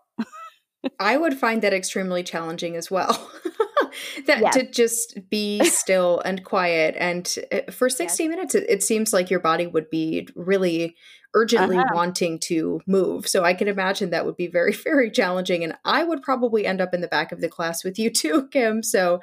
I 0.98 1.16
would 1.16 1.38
find 1.38 1.60
that 1.62 1.74
extremely 1.74 2.22
challenging 2.22 2.76
as 2.76 2.90
well. 2.90 3.30
that 4.26 4.52
to 4.52 4.70
just 4.70 5.18
be 5.30 5.64
still 5.64 6.20
and 6.24 6.44
quiet. 6.44 6.94
And 6.98 7.34
uh, 7.52 7.70
for 7.70 7.88
60 7.88 8.22
yes. 8.22 8.30
minutes 8.30 8.54
it, 8.54 8.66
it, 8.68 8.82
seems 8.82 9.12
like 9.12 9.30
your 9.30 9.40
body 9.40 9.66
would 9.66 9.90
be 9.90 10.28
really 10.34 10.96
urgently 11.34 11.76
uh-huh. 11.76 11.94
wanting 11.94 12.38
to 12.40 12.80
move. 12.86 13.28
So 13.28 13.44
i 13.44 13.54
can 13.54 13.68
imagine 13.68 14.10
that 14.10 14.26
would 14.26 14.36
be 14.36 14.48
very 14.48 14.72
very 14.84 15.10
challenging. 15.10 15.62
And 15.62 15.74
i 15.84 16.02
would 16.02 16.22
probably 16.22 16.66
end 16.66 16.80
up 16.80 16.94
in 16.94 17.00
the 17.00 17.08
back 17.08 17.32
of 17.32 17.40
the 17.40 17.48
class 17.48 17.84
with 17.84 17.98
you 17.98 18.10
too 18.10 18.48
kim. 18.48 18.82
So 18.82 19.20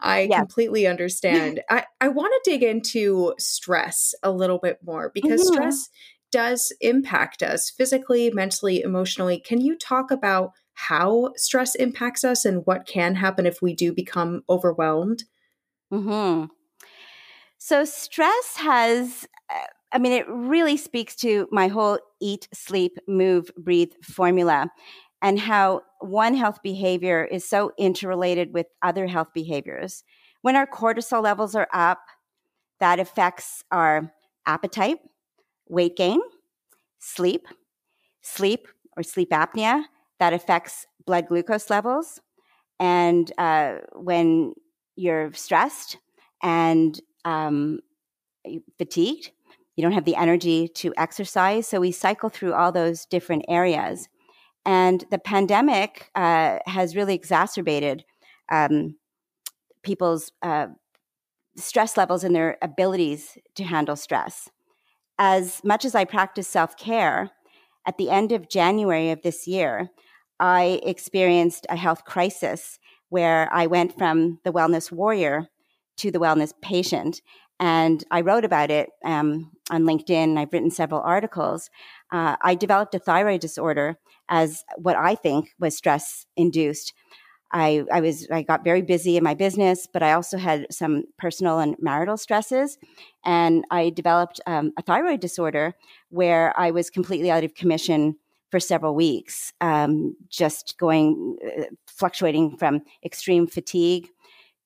i 0.00 0.28
completely 0.32 0.86
understand. 0.86 1.60
I 1.68 1.84
i 2.00 2.08
want 2.08 2.32
to 2.32 2.50
dig 2.50 2.62
into 2.62 3.34
stress 3.38 4.14
a 4.22 4.30
little 4.30 4.58
bit 4.58 4.78
more 4.84 5.10
because 5.14 5.42
mm-hmm. 5.42 5.54
stress 5.54 5.88
does 6.32 6.72
impact 6.80 7.42
us 7.42 7.70
physically 7.70 8.30
mentally 8.30 8.82
emotionally. 8.82 9.38
Can 9.38 9.60
you 9.60 9.76
talk 9.76 10.10
about 10.10 10.52
how 10.88 11.32
stress 11.36 11.74
impacts 11.74 12.24
us 12.24 12.44
and 12.44 12.64
what 12.64 12.86
can 12.86 13.14
happen 13.14 13.46
if 13.46 13.60
we 13.60 13.74
do 13.74 13.92
become 13.92 14.42
overwhelmed? 14.48 15.24
Hmm. 15.92 16.44
So 17.58 17.84
stress 17.84 18.56
has. 18.56 19.26
Uh, 19.50 19.66
I 19.92 19.98
mean, 19.98 20.12
it 20.12 20.26
really 20.28 20.76
speaks 20.76 21.16
to 21.16 21.48
my 21.50 21.68
whole 21.68 21.98
eat, 22.20 22.48
sleep, 22.54 22.96
move, 23.08 23.50
breathe 23.56 23.92
formula 24.02 24.70
and 25.20 25.38
how 25.38 25.82
one 25.98 26.34
health 26.34 26.60
behavior 26.62 27.24
is 27.24 27.44
so 27.44 27.72
interrelated 27.76 28.54
with 28.54 28.66
other 28.82 29.06
health 29.06 29.28
behaviors. 29.34 30.04
When 30.42 30.56
our 30.56 30.66
cortisol 30.66 31.22
levels 31.22 31.54
are 31.54 31.68
up, 31.74 32.00
that 32.78 32.98
affects 32.98 33.62
our 33.70 34.12
appetite, 34.46 34.98
weight 35.68 35.96
gain, 35.96 36.20
sleep, 36.98 37.46
sleep 38.22 38.68
or 38.96 39.02
sleep 39.02 39.30
apnea, 39.30 39.84
that 40.20 40.32
affects 40.32 40.86
blood 41.06 41.26
glucose 41.26 41.68
levels. 41.68 42.20
And 42.78 43.30
uh, 43.36 43.78
when 43.94 44.54
you're 44.94 45.32
stressed 45.32 45.98
and 46.42 46.98
um, 47.24 47.80
fatigued, 48.78 49.32
you 49.76 49.82
don't 49.82 49.92
have 49.92 50.04
the 50.04 50.16
energy 50.16 50.68
to 50.68 50.92
exercise. 50.96 51.66
So 51.66 51.80
we 51.80 51.90
cycle 51.90 52.28
through 52.28 52.54
all 52.54 52.70
those 52.70 53.06
different 53.06 53.44
areas. 53.48 54.08
And 54.64 55.04
the 55.10 55.18
pandemic 55.18 56.10
uh, 56.14 56.58
has 56.66 56.94
really 56.94 57.14
exacerbated 57.14 58.04
um, 58.52 58.96
people's 59.82 60.32
uh, 60.42 60.66
stress 61.56 61.96
levels 61.96 62.24
and 62.24 62.34
their 62.34 62.58
abilities 62.60 63.38
to 63.54 63.64
handle 63.64 63.96
stress. 63.96 64.50
As 65.18 65.62
much 65.64 65.84
as 65.84 65.94
I 65.94 66.04
practice 66.04 66.48
self 66.48 66.76
care, 66.76 67.30
at 67.86 67.96
the 67.96 68.10
end 68.10 68.32
of 68.32 68.48
January 68.48 69.10
of 69.10 69.22
this 69.22 69.46
year, 69.46 69.90
I 70.40 70.80
experienced 70.82 71.66
a 71.68 71.76
health 71.76 72.04
crisis 72.04 72.78
where 73.10 73.48
I 73.52 73.66
went 73.66 73.96
from 73.96 74.40
the 74.44 74.52
wellness 74.52 74.90
warrior 74.90 75.48
to 75.98 76.10
the 76.10 76.18
wellness 76.18 76.52
patient. 76.62 77.20
And 77.60 78.02
I 78.10 78.22
wrote 78.22 78.46
about 78.46 78.70
it 78.70 78.88
um, 79.04 79.52
on 79.70 79.82
LinkedIn. 79.82 80.38
I've 80.38 80.52
written 80.52 80.70
several 80.70 81.02
articles. 81.02 81.68
Uh, 82.10 82.36
I 82.40 82.54
developed 82.54 82.94
a 82.94 82.98
thyroid 82.98 83.42
disorder 83.42 83.98
as 84.30 84.64
what 84.78 84.96
I 84.96 85.14
think 85.14 85.50
was 85.58 85.76
stress 85.76 86.24
induced. 86.36 86.94
I, 87.52 87.84
I 87.92 88.00
was 88.00 88.28
I 88.30 88.42
got 88.42 88.64
very 88.64 88.80
busy 88.80 89.16
in 89.16 89.24
my 89.24 89.34
business, 89.34 89.86
but 89.92 90.02
I 90.02 90.12
also 90.12 90.38
had 90.38 90.66
some 90.70 91.02
personal 91.18 91.58
and 91.58 91.74
marital 91.80 92.16
stresses, 92.16 92.78
and 93.24 93.64
I 93.72 93.90
developed 93.90 94.40
um, 94.46 94.72
a 94.78 94.82
thyroid 94.82 95.18
disorder 95.18 95.74
where 96.10 96.54
I 96.56 96.70
was 96.70 96.90
completely 96.90 97.28
out 97.28 97.42
of 97.42 97.56
commission 97.56 98.16
for 98.50 98.60
several 98.60 98.94
weeks, 98.94 99.52
um, 99.60 100.16
just 100.28 100.76
going, 100.78 101.36
uh, 101.44 101.64
fluctuating 101.86 102.56
from 102.56 102.82
extreme 103.04 103.46
fatigue 103.46 104.08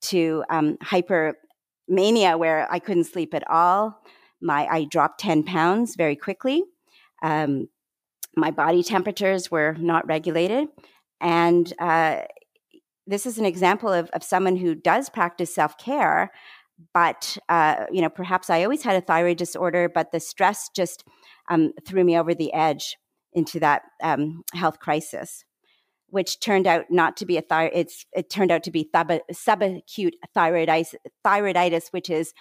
to 0.01 0.45
um, 0.51 0.77
hypermania, 0.79 2.39
where 2.39 2.67
I 2.71 2.79
couldn't 2.79 3.05
sleep 3.05 3.35
at 3.35 3.49
all. 3.51 4.03
My, 4.41 4.67
I 4.67 4.85
dropped 4.85 5.21
10 5.21 5.45
pounds 5.45 5.97
very 5.97 6.17
quickly. 6.17 6.65
Um, 7.23 7.69
my 8.37 8.51
body 8.51 8.83
temperatures 8.83 9.51
were 9.51 9.75
not 9.79 10.07
regulated. 10.07 10.69
And 11.21 11.73
uh, 11.79 12.23
this 13.07 13.27
is 13.27 13.39
an 13.39 13.45
example 13.45 13.93
of, 13.93 14.11
of 14.11 14.23
someone 14.23 14.57
who 14.57 14.75
does 14.75 15.09
practice 15.09 15.55
self 15.55 15.79
care, 15.79 16.33
but 16.93 17.37
uh, 17.49 17.87
you 17.93 18.01
know, 18.03 18.09
perhaps 18.09 18.51
I 18.51 18.65
always 18.65 18.83
had 18.83 18.97
a 18.97 19.01
thyroid 19.01 19.37
disorder, 19.37 19.89
but 19.89 20.11
the 20.11 20.21
stress 20.21 20.69
just 20.75 21.05
um, 21.49 21.73
threw 21.87 22.03
me 22.05 22.19
over 22.19 22.35
the 22.35 22.53
edge 22.53 22.97
into 23.35 23.61
that 23.61 23.83
um, 24.03 24.43
health 24.53 24.79
crisis, 24.79 25.45
which 26.09 26.41
turned 26.41 26.67
out 26.67 26.87
not 26.91 27.17
to 27.19 27.27
be 27.27 27.37
a 27.37 27.43
thyroid. 27.43 27.73
It's 27.75 28.07
it 28.13 28.31
turned 28.31 28.51
out 28.51 28.63
to 28.65 28.71
be 28.71 28.89
thub- 28.93 29.21
subacute 29.33 30.15
thyroiditis, 30.37 30.95
thyroiditis, 31.25 31.89
which 31.93 32.11
is 32.11 32.33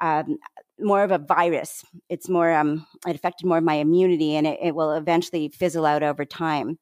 um, 0.00 0.38
more 0.78 1.04
of 1.04 1.10
a 1.10 1.18
virus. 1.18 1.84
It's 2.08 2.28
more 2.28 2.52
um, 2.52 2.86
it 3.06 3.14
affected 3.14 3.46
more 3.46 3.58
of 3.58 3.64
my 3.64 3.74
immunity, 3.74 4.34
and 4.34 4.46
it, 4.46 4.58
it 4.62 4.74
will 4.74 4.92
eventually 4.92 5.48
fizzle 5.48 5.86
out 5.86 6.02
over 6.02 6.24
time. 6.24 6.78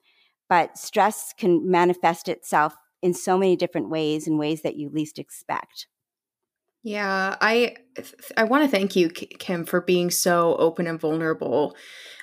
But 0.49 0.79
stress 0.79 1.35
can 1.37 1.71
manifest 1.71 2.29
itself 2.29 2.75
in 3.03 3.15
so 3.15 3.37
many 3.37 3.57
different 3.57 3.91
ways, 3.91 4.27
in 4.27 4.39
ways 4.39 4.63
that 4.63 4.77
you 4.77 4.89
least 4.89 5.19
expect. 5.19 5.87
Yeah, 6.85 7.37
I 7.41 7.77
I 8.37 8.45
want 8.45 8.63
to 8.65 8.71
thank 8.71 8.95
you 8.95 9.11
Kim 9.11 9.65
for 9.65 9.81
being 9.81 10.11
so 10.11 10.55
open 10.57 10.87
and 10.87 11.01
vulnerable 11.01 11.75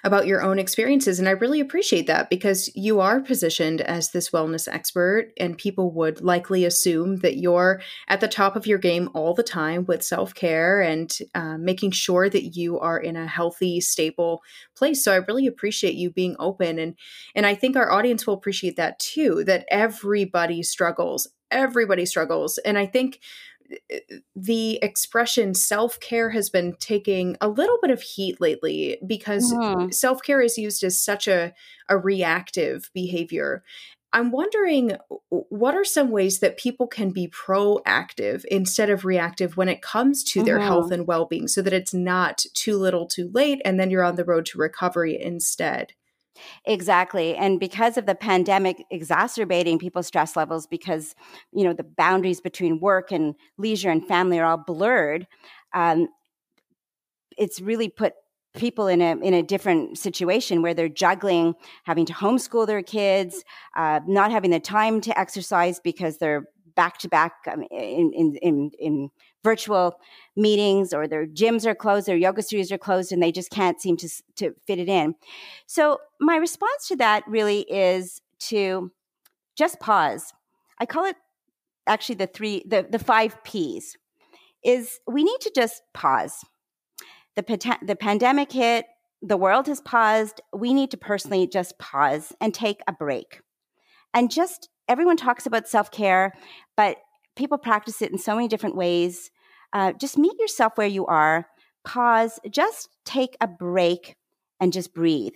about 0.06 0.28
your 0.28 0.42
own 0.42 0.60
experiences 0.60 1.20
and 1.20 1.28
I 1.28 1.32
really 1.32 1.60
appreciate 1.60 2.08
that 2.08 2.30
because 2.30 2.70
you 2.76 3.02
are 3.02 3.20
positioned 3.20 3.82
as 3.82 4.12
this 4.12 4.30
wellness 4.30 4.68
expert 4.72 5.34
and 5.38 5.58
people 5.58 5.92
would 5.94 6.22
likely 6.22 6.64
assume 6.64 7.18
that 7.18 7.38
you're 7.38 7.82
at 8.08 8.22
the 8.22 8.28
top 8.28 8.56
of 8.56 8.66
your 8.68 8.78
game 8.78 9.10
all 9.14 9.34
the 9.34 9.44
time 9.44 9.84
with 9.86 10.04
self-care 10.04 10.80
and 10.82 11.18
uh, 11.34 11.58
making 11.58 11.92
sure 11.92 12.30
that 12.30 12.56
you 12.56 12.80
are 12.80 13.00
in 13.00 13.18
a 13.18 13.28
healthy 13.28 13.82
stable 13.82 14.42
place 14.78 15.04
so 15.04 15.12
I 15.12 15.18
really 15.18 15.48
appreciate 15.48 15.96
you 15.96 16.10
being 16.12 16.36
open 16.40 16.80
and 16.80 16.96
and 17.36 17.46
I 17.46 17.56
think 17.56 17.76
our 17.76 17.92
audience 17.92 18.26
will 18.26 18.36
appreciate 18.36 18.78
that 18.78 19.00
too 19.00 19.44
that 19.46 19.66
everybody 19.70 20.64
struggles 20.64 21.28
everybody 21.52 22.06
struggles 22.06 22.58
and 22.60 22.78
I 22.78 22.86
think 22.86 23.20
the 24.36 24.80
expression 24.82 25.54
self 25.54 26.00
care 26.00 26.30
has 26.30 26.50
been 26.50 26.76
taking 26.80 27.38
a 27.42 27.48
little 27.48 27.78
bit 27.82 27.92
of 27.92 28.02
heat 28.02 28.40
lately 28.40 28.98
because 29.06 29.52
mm-hmm. 29.52 29.92
self 29.92 30.22
care 30.22 30.42
is 30.42 30.58
used 30.58 30.84
as 30.84 31.00
such 31.00 31.28
a, 31.28 31.54
a 31.90 31.98
reactive 31.98 32.90
behavior. 32.94 33.64
I'm 34.14 34.32
wondering 34.32 34.94
what 35.30 35.76
are 35.76 35.84
some 35.84 36.10
ways 36.10 36.40
that 36.40 36.58
people 36.58 36.88
can 36.88 37.12
be 37.12 37.28
proactive 37.28 38.46
instead 38.46 38.90
of 38.90 39.04
reactive 39.04 39.58
when 39.58 39.68
it 39.68 39.82
comes 39.82 40.24
to 40.24 40.40
mm-hmm. 40.40 40.46
their 40.46 40.60
health 40.60 40.92
and 40.92 41.06
well 41.06 41.26
being 41.26 41.50
so 41.50 41.62
that 41.62 41.74
it's 41.74 41.94
not 41.94 42.46
too 42.54 42.78
little 42.78 43.08
too 43.08 43.30
late 43.34 43.62
and 43.66 43.78
then 43.78 43.90
you're 43.90 44.06
on 44.06 44.16
the 44.16 44.24
road 44.24 44.46
to 44.48 44.58
recovery 44.58 45.22
instead? 45.22 45.94
Exactly. 46.66 47.36
And 47.36 47.60
because 47.60 47.98
of 47.98 48.06
the 48.06 48.16
pandemic 48.16 48.84
exacerbating 48.90 49.80
people's 49.80 50.08
stress 50.08 50.36
levels, 50.36 50.68
because, 50.68 51.16
you 51.52 51.64
know, 51.64 51.74
the 51.74 51.84
boundaries 51.84 52.42
between 52.42 52.80
work 52.80 53.12
and 53.12 53.36
leisure 53.58 53.90
and 53.90 54.06
family 54.08 54.40
are 54.40 54.46
all 54.46 54.58
blurred, 54.58 55.28
um, 55.74 56.08
it's 57.38 57.62
really 57.62 57.90
put 57.90 58.14
people 58.56 58.88
in 58.88 59.02
a 59.02 59.18
in 59.18 59.34
a 59.34 59.44
different 59.44 59.98
situation 59.98 60.62
where 60.62 60.74
they're 60.74 60.88
juggling 60.88 61.54
having 61.84 62.06
to 62.06 62.14
homeschool 62.14 62.66
their 62.66 62.82
kids, 62.82 63.44
uh, 63.76 64.00
not 64.08 64.32
having 64.32 64.52
the 64.52 64.60
time 64.60 65.02
to 65.02 65.18
exercise 65.20 65.80
because 65.80 66.18
they're 66.18 66.46
back 66.76 66.98
to 67.00 67.10
back 67.10 67.34
in 67.72 68.12
in 68.14 68.36
in, 68.42 68.72
in 68.80 69.10
virtual 69.46 69.96
meetings 70.36 70.94
or 70.94 71.08
their 71.08 71.26
gyms 71.26 71.66
are 71.66 71.76
closed, 71.76 72.08
their 72.08 72.18
yoga 72.18 72.42
studios 72.42 72.72
are 72.72 72.78
closed, 72.78 73.12
and 73.12 73.24
they 73.24 73.32
just 73.32 73.52
can't 73.52 73.80
seem 73.80 73.96
to, 73.96 74.10
to 74.36 74.54
fit 74.68 74.80
it 74.80 74.90
in. 74.90 75.16
So, 75.68 76.00
my 76.20 76.36
response 76.36 76.88
to 76.90 76.96
that 76.98 77.24
really 77.28 77.62
is 77.62 78.22
to 78.50 78.92
just 79.56 79.80
pause. 79.80 80.34
I 80.80 80.86
call 80.86 81.06
it 81.06 81.16
actually 81.88 82.16
the 82.16 82.28
three, 82.28 82.64
the, 82.68 82.86
the 82.90 83.00
five 83.00 83.42
P's 83.44 83.96
is 84.64 85.00
we 85.08 85.24
need 85.24 85.40
to 85.42 85.52
just 85.56 85.84
pause. 85.94 86.44
The, 87.36 87.78
the 87.86 87.96
pandemic 87.96 88.52
hit, 88.52 88.86
the 89.22 89.38
world 89.38 89.68
has 89.68 89.82
paused. 89.82 90.42
We 90.54 90.74
need 90.74 90.92
to 90.92 90.98
personally 90.98 91.48
just 91.48 91.78
pause 91.78 92.34
and 92.42 92.54
take 92.54 92.82
a 92.88 92.94
break. 92.94 93.42
And 94.14 94.32
just 94.32 94.70
everyone 94.88 95.18
talks 95.18 95.46
about 95.46 95.68
self 95.68 95.92
care, 95.92 96.34
but 96.76 96.98
people 97.36 97.58
practice 97.58 98.02
it 98.02 98.12
in 98.12 98.18
so 98.18 98.36
many 98.36 98.48
different 98.48 98.76
ways. 98.76 99.30
Uh, 99.76 99.92
just 99.92 100.18
meet 100.18 100.40
yourself 100.40 100.78
where 100.78 100.88
you 100.88 101.06
are, 101.06 101.50
pause, 101.84 102.40
just 102.50 102.88
take 103.04 103.36
a 103.42 103.48
break 103.48 104.16
and 104.62 104.72
just 104.72 104.94
breathe. 104.94 105.36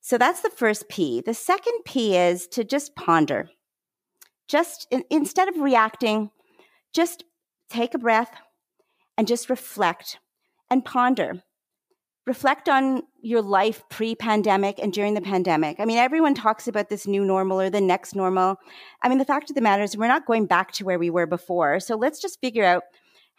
So 0.00 0.16
that's 0.16 0.40
the 0.40 0.48
first 0.48 0.88
P. 0.88 1.20
The 1.20 1.34
second 1.34 1.82
P 1.84 2.16
is 2.16 2.46
to 2.46 2.64
just 2.64 2.96
ponder. 2.96 3.50
Just 4.48 4.86
in, 4.90 5.04
instead 5.10 5.48
of 5.48 5.58
reacting, 5.58 6.30
just 6.94 7.24
take 7.68 7.92
a 7.92 7.98
breath 7.98 8.32
and 9.18 9.28
just 9.28 9.50
reflect 9.50 10.18
and 10.70 10.82
ponder 10.82 11.42
reflect 12.26 12.68
on 12.68 13.02
your 13.22 13.42
life 13.42 13.82
pre 13.90 14.14
pandemic 14.14 14.78
and 14.78 14.92
during 14.92 15.14
the 15.14 15.20
pandemic. 15.20 15.80
I 15.80 15.84
mean, 15.84 15.98
everyone 15.98 16.34
talks 16.34 16.68
about 16.68 16.88
this 16.88 17.06
new 17.06 17.24
normal 17.24 17.60
or 17.60 17.70
the 17.70 17.80
next 17.80 18.14
normal. 18.14 18.56
I 19.02 19.08
mean, 19.08 19.18
the 19.18 19.24
fact 19.24 19.50
of 19.50 19.56
the 19.56 19.62
matter 19.62 19.82
is, 19.82 19.96
we're 19.96 20.06
not 20.06 20.26
going 20.26 20.46
back 20.46 20.70
to 20.72 20.84
where 20.84 20.98
we 20.98 21.10
were 21.10 21.26
before. 21.26 21.80
So 21.80 21.96
let's 21.96 22.20
just 22.20 22.40
figure 22.40 22.64
out 22.64 22.84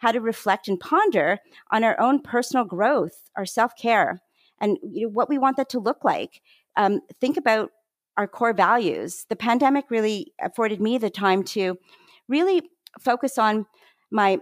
how 0.02 0.12
to 0.12 0.20
reflect 0.20 0.68
and 0.68 0.78
ponder 0.78 1.38
on 1.70 1.84
our 1.84 1.98
own 1.98 2.20
personal 2.20 2.64
growth, 2.64 3.30
our 3.36 3.46
self 3.46 3.72
care, 3.76 4.20
and 4.60 4.76
you 4.82 5.06
know, 5.06 5.12
what 5.12 5.28
we 5.28 5.38
want 5.38 5.56
that 5.56 5.70
to 5.70 5.78
look 5.78 6.04
like. 6.04 6.42
Um, 6.76 7.00
think 7.20 7.36
about 7.36 7.70
our 8.16 8.28
core 8.28 8.52
values. 8.52 9.24
The 9.30 9.36
pandemic 9.36 9.86
really 9.90 10.32
afforded 10.40 10.80
me 10.80 10.98
the 10.98 11.10
time 11.10 11.42
to 11.44 11.78
really 12.28 12.62
focus 13.00 13.38
on 13.38 13.64
my 14.10 14.38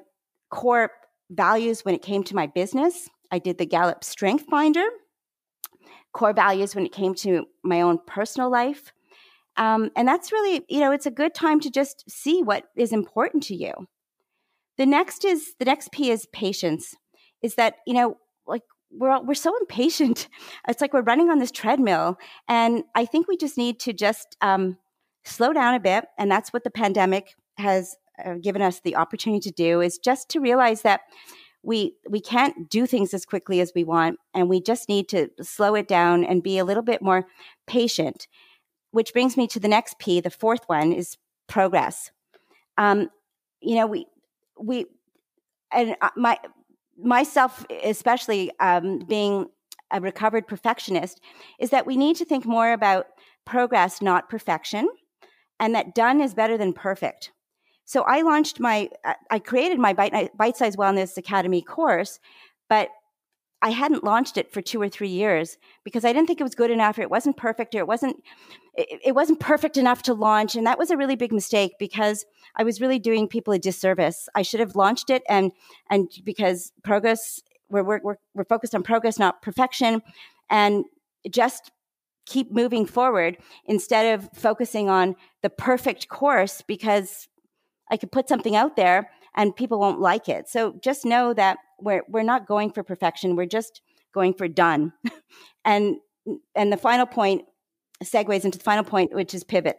core 0.50 0.90
values 1.30 1.84
when 1.84 1.94
it 1.94 2.02
came 2.02 2.24
to 2.24 2.34
my 2.34 2.46
business 2.46 3.08
I 3.30 3.38
did 3.38 3.58
the 3.58 3.66
Gallup 3.66 4.02
Strength 4.02 4.46
Finder, 4.50 4.84
core 6.12 6.32
values 6.32 6.74
when 6.74 6.84
it 6.84 6.92
came 6.92 7.14
to 7.16 7.46
my 7.62 7.80
own 7.80 7.98
personal 8.06 8.50
life. 8.50 8.92
Um, 9.56 9.90
and 9.96 10.06
that's 10.06 10.32
really, 10.32 10.64
you 10.68 10.80
know, 10.80 10.90
it's 10.90 11.06
a 11.06 11.10
good 11.10 11.34
time 11.34 11.60
to 11.60 11.70
just 11.70 12.10
see 12.10 12.42
what 12.42 12.64
is 12.76 12.92
important 12.92 13.42
to 13.44 13.54
you. 13.54 13.72
The 14.80 14.86
next 14.86 15.26
is 15.26 15.52
the 15.58 15.66
next 15.66 15.92
P 15.92 16.10
is 16.10 16.24
patience. 16.32 16.96
Is 17.42 17.56
that 17.56 17.74
you 17.86 17.92
know, 17.92 18.16
like 18.46 18.62
we're 18.90 19.10
all, 19.10 19.22
we're 19.22 19.34
so 19.34 19.54
impatient. 19.60 20.26
It's 20.68 20.80
like 20.80 20.94
we're 20.94 21.02
running 21.02 21.28
on 21.28 21.38
this 21.38 21.50
treadmill, 21.50 22.16
and 22.48 22.84
I 22.94 23.04
think 23.04 23.28
we 23.28 23.36
just 23.36 23.58
need 23.58 23.78
to 23.80 23.92
just 23.92 24.38
um, 24.40 24.78
slow 25.22 25.52
down 25.52 25.74
a 25.74 25.80
bit. 25.80 26.06
And 26.18 26.30
that's 26.30 26.50
what 26.54 26.64
the 26.64 26.70
pandemic 26.70 27.34
has 27.58 27.94
uh, 28.24 28.36
given 28.40 28.62
us 28.62 28.80
the 28.80 28.96
opportunity 28.96 29.50
to 29.50 29.54
do. 29.54 29.82
Is 29.82 29.98
just 29.98 30.30
to 30.30 30.40
realize 30.40 30.80
that 30.80 31.02
we 31.62 31.96
we 32.08 32.22
can't 32.22 32.70
do 32.70 32.86
things 32.86 33.12
as 33.12 33.26
quickly 33.26 33.60
as 33.60 33.72
we 33.74 33.84
want 33.84 34.18
and 34.32 34.48
we 34.48 34.62
just 34.62 34.88
need 34.88 35.10
to 35.10 35.28
slow 35.42 35.74
it 35.74 35.88
down 35.88 36.24
and 36.24 36.42
be 36.42 36.56
a 36.56 36.64
little 36.64 36.82
bit 36.82 37.02
more 37.02 37.26
patient 37.66 38.28
which 38.92 39.12
brings 39.12 39.36
me 39.36 39.46
to 39.46 39.60
the 39.60 39.68
next 39.68 39.98
p 39.98 40.20
the 40.20 40.30
fourth 40.30 40.64
one 40.68 40.90
is 40.90 41.18
progress 41.48 42.12
um, 42.78 43.10
you 43.60 43.74
know 43.74 43.86
we 43.86 44.06
we 44.62 44.86
and 45.72 45.96
uh, 46.00 46.10
my 46.16 46.38
myself 47.02 47.64
especially 47.82 48.50
um, 48.60 48.98
being 49.08 49.46
a 49.90 50.00
recovered 50.00 50.46
perfectionist 50.46 51.20
is 51.58 51.70
that 51.70 51.86
we 51.86 51.96
need 51.96 52.16
to 52.16 52.24
think 52.24 52.44
more 52.44 52.72
about 52.72 53.06
progress 53.44 54.00
not 54.00 54.28
perfection 54.28 54.88
and 55.60 55.74
that 55.74 55.94
done 55.94 56.20
is 56.20 56.34
better 56.34 56.56
than 56.56 56.72
perfect. 56.72 57.32
So 57.84 58.02
I 58.02 58.22
launched 58.22 58.60
my, 58.60 58.88
I 59.30 59.38
created 59.38 59.78
my 59.78 59.92
Bite, 59.92 60.36
Bite 60.36 60.56
Size 60.56 60.76
Wellness 60.76 61.16
Academy 61.16 61.60
course, 61.60 62.18
but 62.68 62.88
I 63.62 63.70
hadn't 63.70 64.04
launched 64.04 64.38
it 64.38 64.52
for 64.52 64.62
two 64.62 64.80
or 64.80 64.88
three 64.88 65.08
years 65.08 65.58
because 65.84 66.04
I 66.04 66.12
didn't 66.12 66.28
think 66.28 66.40
it 66.40 66.44
was 66.44 66.54
good 66.54 66.70
enough, 66.70 66.98
or 66.98 67.02
it 67.02 67.10
wasn't 67.10 67.36
perfect, 67.36 67.74
or 67.74 67.78
it 67.78 67.86
wasn't, 67.86 68.16
it, 68.74 69.00
it 69.04 69.14
wasn't 69.14 69.40
perfect 69.40 69.76
enough 69.76 70.02
to 70.04 70.14
launch, 70.14 70.54
and 70.54 70.66
that 70.66 70.78
was 70.78 70.90
a 70.90 70.96
really 70.96 71.16
big 71.16 71.32
mistake 71.32 71.72
because 71.78 72.24
I 72.56 72.64
was 72.64 72.80
really 72.80 72.98
doing 72.98 73.28
people 73.28 73.52
a 73.52 73.58
disservice. 73.58 74.28
I 74.34 74.42
should 74.42 74.60
have 74.60 74.76
launched 74.76 75.10
it, 75.10 75.22
and 75.28 75.52
and 75.90 76.10
because 76.24 76.72
progress, 76.82 77.40
we're 77.68 77.82
we're 77.82 78.16
we're 78.34 78.44
focused 78.44 78.74
on 78.74 78.82
progress, 78.82 79.18
not 79.18 79.42
perfection, 79.42 80.02
and 80.48 80.84
just 81.30 81.70
keep 82.26 82.52
moving 82.52 82.86
forward 82.86 83.38
instead 83.64 84.14
of 84.14 84.28
focusing 84.34 84.88
on 84.88 85.16
the 85.42 85.50
perfect 85.50 86.08
course 86.08 86.62
because 86.62 87.28
I 87.90 87.96
could 87.96 88.12
put 88.12 88.28
something 88.28 88.54
out 88.54 88.76
there 88.76 89.10
and 89.34 89.54
people 89.54 89.80
won't 89.80 90.00
like 90.00 90.28
it. 90.28 90.48
So 90.48 90.74
just 90.80 91.04
know 91.04 91.34
that 91.34 91.58
we're 91.80 92.02
we're 92.08 92.22
not 92.22 92.46
going 92.46 92.70
for 92.70 92.82
perfection. 92.82 93.36
We're 93.36 93.46
just 93.46 93.82
going 94.12 94.34
for 94.34 94.48
done. 94.48 94.92
and 95.64 95.96
and 96.54 96.72
the 96.72 96.76
final 96.76 97.06
point 97.06 97.42
segues 98.02 98.44
into 98.44 98.58
the 98.58 98.64
final 98.64 98.84
point, 98.84 99.14
which 99.14 99.34
is 99.34 99.44
pivot. 99.44 99.78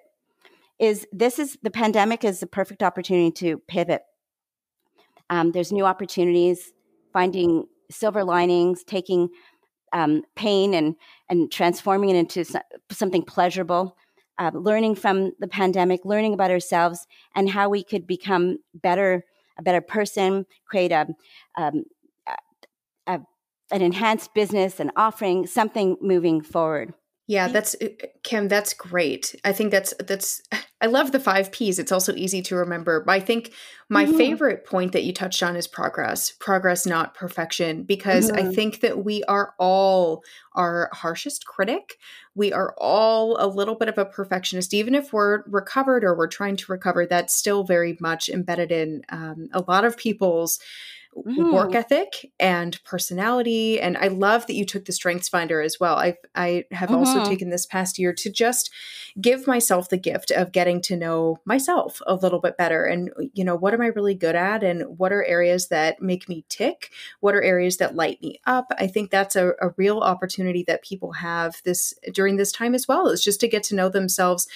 Is 0.79 1.07
this 1.11 1.39
is 1.39 1.57
the 1.61 1.71
pandemic 1.71 2.23
is 2.23 2.39
the 2.39 2.47
perfect 2.47 2.83
opportunity 2.83 3.31
to 3.31 3.57
pivot. 3.67 4.03
Um, 5.29 5.51
there's 5.51 5.71
new 5.71 5.85
opportunities, 5.85 6.73
finding 7.13 7.65
silver 7.89 8.23
linings, 8.23 8.83
taking 8.83 9.29
um, 9.93 10.23
pain 10.35 10.73
and 10.73 10.95
and 11.29 11.51
transforming 11.51 12.09
it 12.09 12.15
into 12.15 12.45
something 12.91 13.23
pleasurable 13.23 13.95
uh, 14.41 14.49
learning 14.55 14.95
from 14.95 15.33
the 15.39 15.47
pandemic, 15.47 16.03
learning 16.03 16.33
about 16.33 16.49
ourselves 16.49 17.05
and 17.35 17.47
how 17.47 17.69
we 17.69 17.83
could 17.83 18.07
become 18.07 18.57
better, 18.73 19.23
a 19.59 19.61
better 19.61 19.81
person, 19.81 20.47
create 20.65 20.91
a, 20.91 21.07
um, 21.57 21.83
a, 22.27 22.35
a 23.07 23.21
an 23.71 23.81
enhanced 23.81 24.33
business 24.33 24.79
and 24.79 24.91
offering 24.95 25.45
something 25.45 25.95
moving 26.01 26.41
forward. 26.41 26.93
Yeah, 27.27 27.47
that's 27.47 27.75
uh, 27.81 27.87
Kim. 28.23 28.47
That's 28.47 28.73
great. 28.73 29.35
I 29.45 29.53
think 29.53 29.71
that's 29.71 29.93
that's. 29.99 30.41
I 30.81 30.87
love 30.87 31.11
the 31.11 31.19
five 31.19 31.51
P's. 31.51 31.77
It's 31.77 31.91
also 31.91 32.13
easy 32.15 32.41
to 32.41 32.55
remember. 32.55 33.03
But 33.05 33.11
I 33.11 33.19
think 33.19 33.53
my 33.87 34.05
mm-hmm. 34.05 34.17
favorite 34.17 34.65
point 34.65 34.93
that 34.93 35.03
you 35.03 35.13
touched 35.13 35.43
on 35.43 35.55
is 35.55 35.67
progress. 35.67 36.31
Progress, 36.31 36.87
not 36.87 37.13
perfection, 37.13 37.83
because 37.83 38.31
mm-hmm. 38.31 38.47
I 38.47 38.51
think 38.51 38.81
that 38.81 39.05
we 39.05 39.23
are 39.25 39.53
all 39.59 40.23
our 40.55 40.89
harshest 40.91 41.45
critic. 41.45 41.99
We 42.33 42.51
are 42.51 42.73
all 42.79 43.37
a 43.39 43.45
little 43.47 43.75
bit 43.75 43.89
of 43.89 43.99
a 43.99 44.05
perfectionist, 44.05 44.73
even 44.73 44.95
if 44.95 45.13
we're 45.13 45.43
recovered 45.43 46.03
or 46.03 46.17
we're 46.17 46.27
trying 46.27 46.55
to 46.57 46.71
recover. 46.71 47.05
That's 47.05 47.37
still 47.37 47.63
very 47.63 47.95
much 47.99 48.27
embedded 48.27 48.71
in 48.71 49.03
um, 49.09 49.49
a 49.53 49.63
lot 49.67 49.85
of 49.85 49.97
people's 49.97 50.59
mm. 51.15 51.53
work 51.53 51.75
ethic 51.75 52.31
and 52.39 52.81
personality. 52.83 53.79
And 53.79 53.97
I 53.97 54.07
love 54.07 54.47
that 54.47 54.55
you 54.55 54.65
took 54.65 54.85
the 54.85 54.93
Strengths 54.93 55.29
Finder 55.29 55.61
as 55.61 55.79
well. 55.79 55.95
I 55.95 56.15
I 56.35 56.65
have 56.71 56.89
mm-hmm. 56.89 56.97
also 56.97 57.25
taken 57.25 57.49
this 57.49 57.65
past 57.65 57.99
year 57.99 58.13
to 58.13 58.31
just 58.31 58.71
give 59.19 59.47
myself 59.47 59.89
the 59.89 59.97
gift 59.97 60.31
of 60.31 60.51
getting 60.51 60.81
to 60.81 60.95
know 60.95 61.37
myself 61.45 62.01
a 62.07 62.15
little 62.15 62.39
bit 62.39 62.57
better. 62.57 62.85
And 62.85 63.11
you 63.33 63.43
know, 63.43 63.55
what 63.55 63.73
am 63.73 63.81
I 63.81 63.87
really 63.87 64.15
good 64.15 64.35
at, 64.35 64.63
and 64.63 64.97
what 64.97 65.11
are 65.11 65.23
areas 65.23 65.67
that 65.67 66.01
make 66.01 66.29
me 66.29 66.45
tick? 66.49 66.91
What 67.19 67.35
are 67.35 67.41
areas 67.41 67.77
that 67.77 67.95
light 67.95 68.21
me 68.21 68.39
up? 68.45 68.71
I 68.77 68.87
think 68.87 69.11
that's 69.11 69.35
a, 69.35 69.49
a 69.61 69.73
real 69.77 69.99
opportunity 69.99 70.63
that 70.67 70.83
people 70.83 71.13
have 71.13 71.61
this 71.63 71.93
during 72.13 72.37
this 72.37 72.51
time 72.51 72.73
as 72.73 72.87
well. 72.87 73.07
Is 73.07 73.23
just 73.23 73.41
to 73.41 73.47
get 73.47 73.63
to 73.63 73.75
know 73.75 73.89
themselves, 73.89 74.47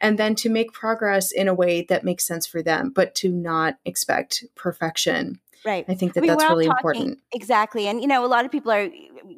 and 0.00 0.18
then 0.18 0.34
to 0.36 0.48
make 0.48 0.72
progress 0.72 1.32
in 1.32 1.48
a 1.48 1.54
way 1.54 1.82
that 1.88 2.04
makes 2.04 2.26
sense 2.26 2.46
for 2.46 2.62
them, 2.62 2.90
but 2.90 3.14
to 3.16 3.30
not 3.30 3.78
expect 3.84 4.44
perfection. 4.54 5.40
Right. 5.64 5.84
I 5.88 5.94
think 5.94 6.12
that 6.12 6.20
I 6.20 6.26
mean, 6.26 6.36
that's 6.36 6.50
really 6.50 6.66
talking, 6.66 6.78
important. 6.78 7.18
Exactly. 7.32 7.88
And, 7.88 8.02
you 8.02 8.06
know, 8.06 8.24
a 8.24 8.28
lot 8.28 8.44
of 8.44 8.50
people 8.50 8.70
are 8.70 8.88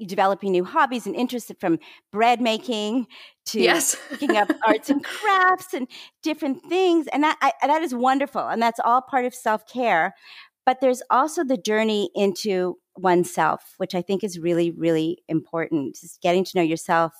developing 0.06 0.50
new 0.50 0.64
hobbies 0.64 1.06
and 1.06 1.14
interests 1.14 1.52
from 1.60 1.78
bread 2.10 2.40
making 2.40 3.06
to 3.46 3.60
yes. 3.60 3.96
picking 4.10 4.36
up 4.36 4.50
arts 4.66 4.90
and 4.90 5.04
crafts 5.04 5.72
and 5.72 5.86
different 6.24 6.64
things. 6.68 7.06
And 7.12 7.22
that, 7.22 7.38
I, 7.40 7.52
that 7.64 7.82
is 7.82 7.94
wonderful. 7.94 8.46
And 8.48 8.60
that's 8.60 8.80
all 8.84 9.02
part 9.02 9.24
of 9.24 9.34
self 9.34 9.68
care. 9.68 10.14
But 10.64 10.80
there's 10.80 11.00
also 11.10 11.44
the 11.44 11.56
journey 11.56 12.10
into 12.16 12.78
oneself, 12.96 13.74
which 13.76 13.94
I 13.94 14.02
think 14.02 14.24
is 14.24 14.38
really, 14.38 14.72
really 14.72 15.18
important. 15.28 15.94
Just 16.00 16.20
getting 16.20 16.44
to 16.44 16.52
know 16.56 16.62
yourself, 16.62 17.12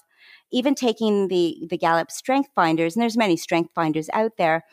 even 0.50 0.74
taking 0.74 1.28
the, 1.28 1.64
the 1.70 1.78
Gallup 1.78 2.10
Strength 2.10 2.50
Finders, 2.56 2.96
and 2.96 3.02
there's 3.02 3.16
many 3.16 3.36
strength 3.36 3.70
finders 3.72 4.10
out 4.12 4.32
there. 4.36 4.64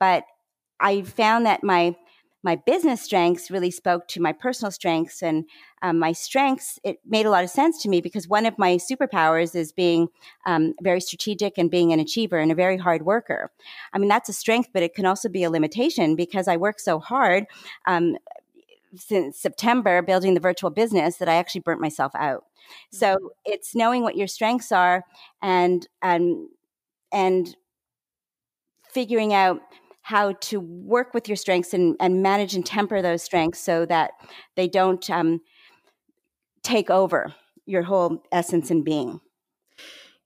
But 0.00 0.24
I 0.80 1.02
found 1.02 1.44
that 1.44 1.62
my 1.62 1.94
my 2.42 2.56
business 2.56 3.00
strengths 3.00 3.50
really 3.50 3.70
spoke 3.70 4.08
to 4.08 4.20
my 4.20 4.32
personal 4.32 4.70
strengths 4.70 5.22
and 5.22 5.44
um, 5.82 5.98
my 5.98 6.12
strengths 6.12 6.78
it 6.84 6.98
made 7.06 7.26
a 7.26 7.30
lot 7.30 7.44
of 7.44 7.50
sense 7.50 7.82
to 7.82 7.88
me 7.88 8.00
because 8.00 8.28
one 8.28 8.46
of 8.46 8.58
my 8.58 8.76
superpowers 8.76 9.54
is 9.54 9.72
being 9.72 10.08
um, 10.46 10.74
very 10.82 11.00
strategic 11.00 11.58
and 11.58 11.70
being 11.70 11.92
an 11.92 12.00
achiever 12.00 12.38
and 12.38 12.52
a 12.52 12.56
very 12.56 12.76
hard 12.76 13.02
worker 13.02 13.50
i 13.92 13.98
mean 13.98 14.08
that's 14.08 14.28
a 14.28 14.32
strength 14.32 14.70
but 14.72 14.82
it 14.82 14.94
can 14.94 15.06
also 15.06 15.28
be 15.28 15.44
a 15.44 15.50
limitation 15.50 16.16
because 16.16 16.48
i 16.48 16.56
work 16.56 16.80
so 16.80 16.98
hard 16.98 17.46
um, 17.86 18.16
since 18.94 19.38
september 19.38 20.02
building 20.02 20.34
the 20.34 20.40
virtual 20.40 20.70
business 20.70 21.16
that 21.16 21.28
i 21.28 21.34
actually 21.34 21.60
burnt 21.60 21.80
myself 21.80 22.12
out 22.14 22.44
so 22.90 23.14
mm-hmm. 23.14 23.26
it's 23.44 23.74
knowing 23.74 24.02
what 24.02 24.16
your 24.16 24.28
strengths 24.28 24.72
are 24.72 25.04
and 25.40 25.88
and 26.02 26.48
and 27.12 27.56
figuring 28.92 29.32
out 29.32 29.60
how 30.02 30.32
to 30.32 30.60
work 30.60 31.14
with 31.14 31.28
your 31.28 31.36
strengths 31.36 31.72
and, 31.72 31.96
and 32.00 32.22
manage 32.22 32.54
and 32.54 32.66
temper 32.66 33.00
those 33.00 33.22
strengths 33.22 33.60
so 33.60 33.86
that 33.86 34.10
they 34.56 34.68
don't 34.68 35.08
um, 35.08 35.40
take 36.62 36.90
over 36.90 37.32
your 37.66 37.82
whole 37.82 38.22
essence 38.32 38.70
and 38.70 38.84
being. 38.84 39.20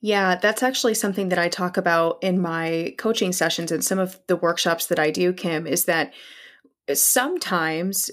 Yeah, 0.01 0.37
that's 0.37 0.63
actually 0.63 0.95
something 0.95 1.31
that 1.31 1.39
I 1.39 1.49
talk 1.49 1.77
about 1.77 2.19
in 2.23 2.41
my 2.41 2.95
coaching 2.99 3.33
sessions 3.33 3.73
and 3.73 3.85
some 3.85 3.99
of 3.99 4.19
the 4.29 4.37
workshops 4.37 4.87
that 4.87 4.99
I 4.99 5.11
do, 5.11 5.33
Kim, 5.33 5.67
is 5.67 5.87
that 5.87 6.13
sometimes 6.93 8.11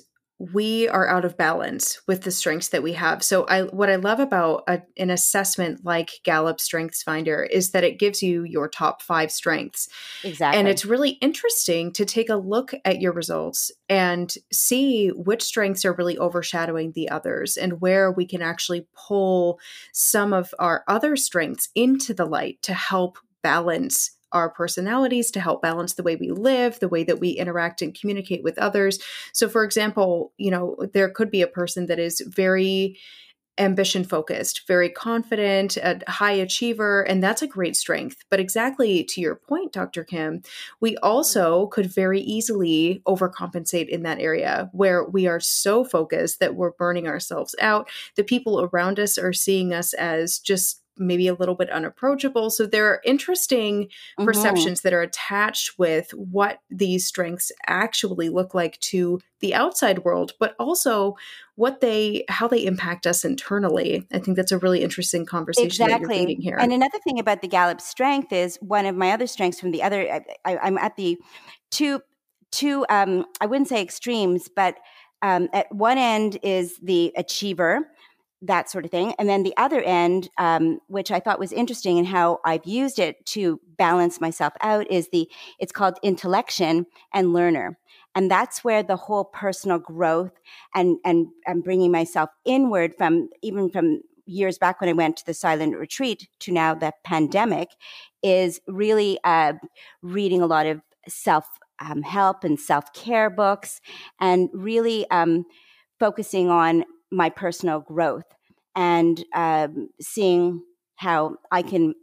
we 0.52 0.90
are 0.90 1.08
out 1.08 1.24
of 1.24 1.38
balance 1.38 2.02
with 2.08 2.24
the 2.24 2.32
strengths 2.32 2.70
that 2.70 2.84
we 2.84 2.94
have. 2.94 3.24
So 3.24 3.46
I 3.46 3.64
what 3.64 3.90
I 3.90 3.96
love 3.96 4.20
about 4.20 4.64
a, 4.68 4.82
an 4.98 5.10
assessment 5.10 5.86
like 5.86 6.20
Gallup 6.24 6.60
Strengths 6.60 7.04
Finder 7.04 7.44
is 7.44 7.72
that 7.72 7.84
it 7.84 8.00
gives 8.00 8.22
you 8.22 8.44
your 8.44 8.68
top 8.68 9.02
5 9.02 9.32
strengths. 9.32 9.88
Exactly. 10.24 10.60
And 10.60 10.68
it's 10.68 10.86
really 10.86 11.12
interesting 11.22 11.94
to 11.94 12.06
take 12.06 12.30
a 12.30 12.36
look 12.36 12.74
at 12.84 13.00
your 13.00 13.14
results 13.14 13.72
and 13.88 14.34
see 14.52 15.10
which 15.10 15.44
strengths 15.44 15.86
are 15.86 15.94
really 15.94 16.18
overshadowing 16.18 16.92
the 16.92 17.10
others 17.10 17.56
and 17.56 17.80
where 17.80 18.12
we 18.12 18.26
can 18.26 18.42
actually 18.42 18.88
pull 18.96 19.60
some 19.94 20.34
of 20.34 20.54
our 20.60 20.84
other 20.88 21.16
strengths 21.16 21.70
into 21.76 22.14
the 22.14 22.26
light 22.26 22.62
to 22.64 22.74
help 22.74 23.18
balance 23.44 24.13
our 24.34 24.50
personalities 24.50 25.32
to 25.32 25.40
help 25.40 25.62
balance 25.62 25.94
the 25.94 26.04
way 26.04 26.16
we 26.16 26.32
live, 26.32 26.80
the 26.80 26.90
way 26.90 27.04
that 27.04 27.20
we 27.20 27.30
interact 27.30 27.82
and 27.82 27.98
communicate 27.98 28.44
with 28.44 28.58
others. 28.58 29.00
So, 29.32 29.48
for 29.48 29.64
example, 29.64 30.34
you 30.38 30.52
know, 30.52 30.76
there 30.94 31.10
could 31.10 31.32
be 31.32 31.42
a 31.42 31.48
person 31.48 31.86
that 31.88 32.00
is 32.00 32.22
very 32.22 32.98
ambition 33.58 34.04
focused, 34.04 34.68
very 34.68 34.90
confident, 34.90 35.78
a 35.78 36.00
high 36.08 36.32
achiever, 36.32 37.04
and 37.04 37.22
that's 37.22 37.42
a 37.42 37.48
great 37.48 37.76
strength. 37.76 38.24
But 38.30 38.40
exactly 38.40 39.04
to 39.04 39.22
your 39.22 39.36
point, 39.36 39.74
Dr. 39.74 40.04
Kim, 40.04 40.42
we 40.82 40.98
also 40.98 41.64
mm-hmm. 41.64 41.72
could 41.72 41.94
very 41.94 42.22
easily 42.22 43.02
overcompensate 43.08 43.90
in 43.90 44.04
that 44.04 44.20
area 44.20 44.70
where 44.74 45.04
we 45.06 45.28
are 45.28 45.40
so 45.40 45.86
focused 45.86 46.40
that 46.40 46.56
we're 46.56 46.72
burning 46.72 47.08
ourselves 47.08 47.56
out. 47.62 47.90
The 48.16 48.24
people 48.24 48.70
around 48.74 49.00
us 49.00 49.18
are 49.18 49.34
seeing 49.34 49.74
us 49.74 49.94
as 49.94 50.40
just 50.40 50.83
maybe 50.98 51.28
a 51.28 51.34
little 51.34 51.56
bit 51.56 51.70
unapproachable. 51.70 52.50
So 52.50 52.66
there 52.66 52.88
are 52.88 53.02
interesting 53.06 53.86
mm-hmm. 53.86 54.26
perceptions 54.26 54.82
that 54.82 54.94
are 54.94 55.02
attached 55.02 55.78
with 55.78 56.12
what 56.12 56.60
these 56.70 57.08
strengths 57.08 57.52
actually 57.68 58.30
look 58.30 58.54
like 58.54 58.80
to 58.82 59.20
the 59.40 59.54
outside 59.54 60.06
world, 60.06 60.34
but 60.40 60.56
also 60.60 61.16
what 61.56 61.82
they 61.82 62.26
how 62.30 62.48
they 62.48 62.66
impact 62.66 63.06
us 63.06 63.26
internally. 63.26 64.08
I 64.12 64.20
think 64.20 64.38
that's 64.38 64.52
a 64.52 64.58
really 64.58 64.84
interesting 64.84 65.26
conversation 65.26 65.86
exactly. 65.86 66.36
here. 66.36 66.58
And 66.58 66.72
another 66.72 67.00
thing 67.04 67.20
about 67.20 67.42
the 67.42 67.48
Gallup 67.48 67.82
strength 67.82 68.32
is 68.32 68.58
one 68.62 68.86
of 68.86 68.96
my 68.96 69.12
other 69.12 69.28
strengths 69.28 69.60
from 69.60 69.72
the 69.72 69.84
other. 69.84 70.22
I, 70.46 70.68
am 70.68 70.78
at 70.78 70.96
the 70.96 71.18
two 71.72 72.02
two. 72.52 72.86
Um, 72.90 73.26
I 73.42 73.46
wouldn't 73.46 73.68
say 73.68 73.82
extremes, 73.82 74.50
but 74.54 74.78
um, 75.22 75.50
at 75.54 75.74
one 75.74 75.98
end 75.98 76.38
is 76.44 76.78
the 76.84 77.14
achiever 77.16 77.90
that 78.44 78.70
sort 78.70 78.86
of 78.86 78.92
thing. 78.92 79.14
And 79.18 79.28
then 79.28 79.44
the 79.44 79.56
other 79.58 79.82
end, 79.82 80.30
um, 80.38 80.80
which 80.88 81.12
I 81.12 81.20
thought 81.20 81.40
was 81.40 81.52
interesting 81.52 81.98
and 81.98 82.08
how 82.08 82.40
I've 82.46 82.66
used 82.66 83.00
it 83.00 83.26
to 83.28 83.60
balance 83.78 84.20
myself 84.20 84.54
out, 84.62 84.90
is 84.92 85.10
the 85.10 85.30
it's 85.60 85.72
called 85.72 85.98
intellection 86.04 86.86
and 87.14 87.34
learner. 87.34 87.80
And 88.16 88.30
that's 88.30 88.64
where 88.64 88.84
the 88.84 88.96
whole 88.96 89.26
personal 89.26 89.80
growth 89.80 90.34
and 90.76 90.98
and 91.06 91.28
and 91.48 91.64
bringing 91.64 91.92
myself 91.92 92.30
inward 92.46 92.96
from 92.98 93.30
even 93.42 93.70
from 93.70 94.02
years 94.26 94.58
back 94.58 94.80
when 94.80 94.90
I 94.90 94.94
went 94.94 95.18
to 95.18 95.26
the 95.26 95.34
silent 95.34 95.76
retreat 95.78 96.28
to 96.40 96.52
now 96.52 96.74
the 96.74 96.94
pandemic 97.04 97.70
is 98.22 98.62
really 98.68 99.20
uh, 99.24 99.54
reading 100.02 100.42
a 100.42 100.46
lot 100.46 100.66
of 100.66 100.82
self 101.08 101.46
um, 101.80 102.02
help 102.02 102.44
and 102.44 102.60
self 102.60 102.94
care 102.94 103.30
books 103.30 103.82
and 104.20 104.50
really 104.54 105.10
um, 105.12 105.46
focusing 106.00 106.50
on 106.50 106.84
my 107.14 107.30
personal 107.30 107.80
growth 107.80 108.26
and 108.76 109.24
um, 109.34 109.90
seeing 110.02 110.64
how 110.96 111.36
I 111.52 111.62
can 111.62 111.94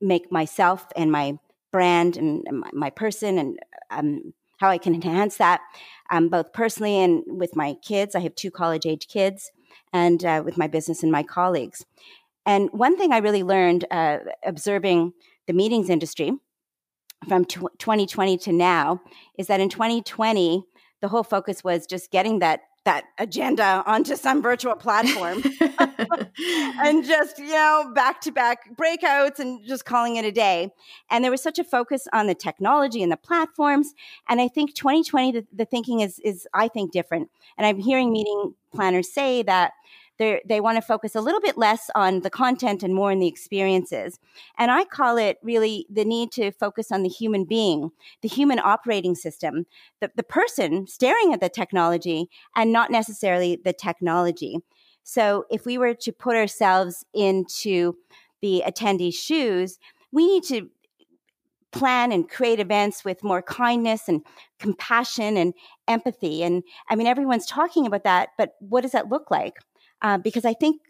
make 0.00 0.30
myself 0.30 0.86
and 0.94 1.10
my 1.10 1.38
brand 1.72 2.16
and 2.16 2.44
my, 2.50 2.70
my 2.72 2.90
person 2.90 3.38
and 3.38 3.58
um, 3.90 4.34
how 4.58 4.68
I 4.68 4.78
can 4.78 4.94
enhance 4.94 5.36
that 5.38 5.60
um, 6.10 6.28
both 6.28 6.52
personally 6.52 6.96
and 6.96 7.22
with 7.26 7.56
my 7.56 7.74
kids. 7.82 8.14
I 8.14 8.20
have 8.20 8.34
two 8.34 8.50
college 8.50 8.86
age 8.86 9.08
kids, 9.08 9.50
and 9.92 10.24
uh, 10.24 10.42
with 10.44 10.58
my 10.58 10.66
business 10.66 11.02
and 11.02 11.12
my 11.12 11.22
colleagues. 11.22 11.84
And 12.44 12.70
one 12.72 12.96
thing 12.96 13.12
I 13.12 13.18
really 13.18 13.42
learned 13.42 13.84
uh, 13.90 14.18
observing 14.44 15.12
the 15.46 15.52
meetings 15.52 15.90
industry 15.90 16.32
from 17.28 17.44
t- 17.44 17.60
2020 17.78 18.38
to 18.38 18.52
now 18.52 19.00
is 19.38 19.46
that 19.48 19.60
in 19.60 19.68
2020, 19.68 20.64
the 21.00 21.08
whole 21.08 21.22
focus 21.22 21.62
was 21.62 21.86
just 21.86 22.10
getting 22.10 22.38
that 22.40 22.62
that 22.88 23.04
agenda 23.18 23.82
onto 23.84 24.16
some 24.16 24.40
virtual 24.40 24.74
platform 24.74 25.42
and 25.60 27.04
just, 27.04 27.38
you 27.38 27.52
know, 27.52 27.92
back 27.94 28.18
to 28.22 28.32
back 28.32 28.74
breakouts 28.76 29.38
and 29.38 29.62
just 29.66 29.84
calling 29.84 30.16
it 30.16 30.24
a 30.24 30.32
day. 30.32 30.70
And 31.10 31.22
there 31.22 31.30
was 31.30 31.42
such 31.42 31.58
a 31.58 31.64
focus 31.64 32.08
on 32.14 32.28
the 32.28 32.34
technology 32.34 33.02
and 33.02 33.12
the 33.12 33.18
platforms. 33.18 33.92
And 34.30 34.40
I 34.40 34.48
think 34.48 34.74
2020, 34.74 35.32
the, 35.32 35.46
the 35.52 35.66
thinking 35.66 36.00
is, 36.00 36.18
is, 36.20 36.48
I 36.54 36.68
think, 36.68 36.90
different. 36.90 37.28
And 37.58 37.66
I'm 37.66 37.78
hearing 37.78 38.10
meeting 38.10 38.54
planners 38.74 39.12
say 39.12 39.42
that 39.42 39.72
they 40.18 40.40
they 40.46 40.60
want 40.60 40.76
to 40.76 40.82
focus 40.82 41.14
a 41.14 41.20
little 41.20 41.40
bit 41.40 41.56
less 41.56 41.90
on 41.94 42.20
the 42.20 42.30
content 42.30 42.82
and 42.82 42.94
more 42.94 43.10
on 43.10 43.18
the 43.18 43.28
experiences. 43.28 44.18
And 44.56 44.70
I 44.70 44.84
call 44.84 45.16
it 45.16 45.38
really 45.42 45.86
the 45.90 46.04
need 46.04 46.32
to 46.32 46.50
focus 46.50 46.92
on 46.92 47.02
the 47.02 47.08
human 47.08 47.44
being, 47.44 47.90
the 48.22 48.28
human 48.28 48.58
operating 48.58 49.14
system, 49.14 49.66
the, 50.00 50.10
the 50.16 50.22
person 50.22 50.86
staring 50.86 51.32
at 51.32 51.40
the 51.40 51.48
technology 51.48 52.28
and 52.54 52.72
not 52.72 52.90
necessarily 52.90 53.60
the 53.62 53.72
technology. 53.72 54.58
So 55.02 55.46
if 55.50 55.64
we 55.64 55.78
were 55.78 55.94
to 55.94 56.12
put 56.12 56.36
ourselves 56.36 57.04
into 57.14 57.96
the 58.42 58.62
attendee's 58.66 59.14
shoes, 59.14 59.78
we 60.12 60.26
need 60.26 60.44
to 60.44 60.68
plan 61.70 62.12
and 62.12 62.28
create 62.28 62.60
events 62.60 63.04
with 63.04 63.22
more 63.22 63.42
kindness 63.42 64.08
and 64.08 64.22
compassion 64.58 65.36
and 65.36 65.54
empathy. 65.86 66.42
And 66.42 66.62
I 66.88 66.96
mean, 66.96 67.06
everyone's 67.06 67.46
talking 67.46 67.86
about 67.86 68.04
that, 68.04 68.30
but 68.38 68.54
what 68.60 68.82
does 68.82 68.92
that 68.92 69.08
look 69.08 69.30
like? 69.30 69.58
Uh, 70.02 70.18
because 70.18 70.44
I 70.44 70.54
think 70.54 70.80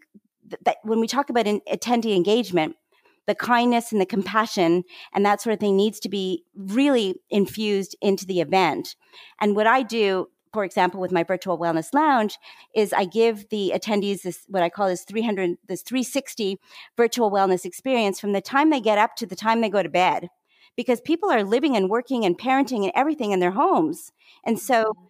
that 0.65 0.77
when 0.83 0.99
we 0.99 1.07
talk 1.07 1.29
about 1.29 1.47
an 1.47 1.61
attendee 1.71 2.15
engagement, 2.15 2.75
the 3.27 3.35
kindness 3.35 3.91
and 3.91 4.01
the 4.01 4.07
compassion 4.07 4.83
and 5.13 5.25
that 5.25 5.39
sort 5.39 5.53
of 5.53 5.59
thing 5.59 5.77
needs 5.77 5.99
to 5.99 6.09
be 6.09 6.43
really 6.55 7.15
infused 7.29 7.95
into 8.01 8.25
the 8.25 8.41
event. 8.41 8.95
And 9.39 9.55
what 9.55 9.67
I 9.67 9.83
do, 9.83 10.29
for 10.51 10.63
example, 10.63 10.99
with 10.99 11.11
my 11.11 11.23
virtual 11.23 11.59
wellness 11.59 11.93
lounge, 11.93 12.39
is 12.75 12.91
I 12.91 13.05
give 13.05 13.47
the 13.49 13.71
attendees 13.75 14.23
this 14.23 14.45
what 14.47 14.63
I 14.63 14.69
call 14.69 14.87
this 14.87 15.03
300 15.03 15.57
this 15.67 15.83
360 15.83 16.57
virtual 16.97 17.31
wellness 17.31 17.65
experience 17.65 18.19
from 18.19 18.31
the 18.33 18.41
time 18.41 18.71
they 18.71 18.81
get 18.81 18.97
up 18.97 19.15
to 19.17 19.27
the 19.27 19.35
time 19.35 19.61
they 19.61 19.69
go 19.69 19.83
to 19.83 19.89
bed. 19.89 20.29
Because 20.75 21.01
people 21.01 21.29
are 21.29 21.43
living 21.43 21.75
and 21.75 21.89
working 21.89 22.25
and 22.25 22.37
parenting 22.37 22.83
and 22.83 22.91
everything 22.95 23.31
in 23.31 23.39
their 23.39 23.51
homes. 23.51 24.11
And 24.43 24.57
so 24.57 24.85
mm-hmm 24.85 25.05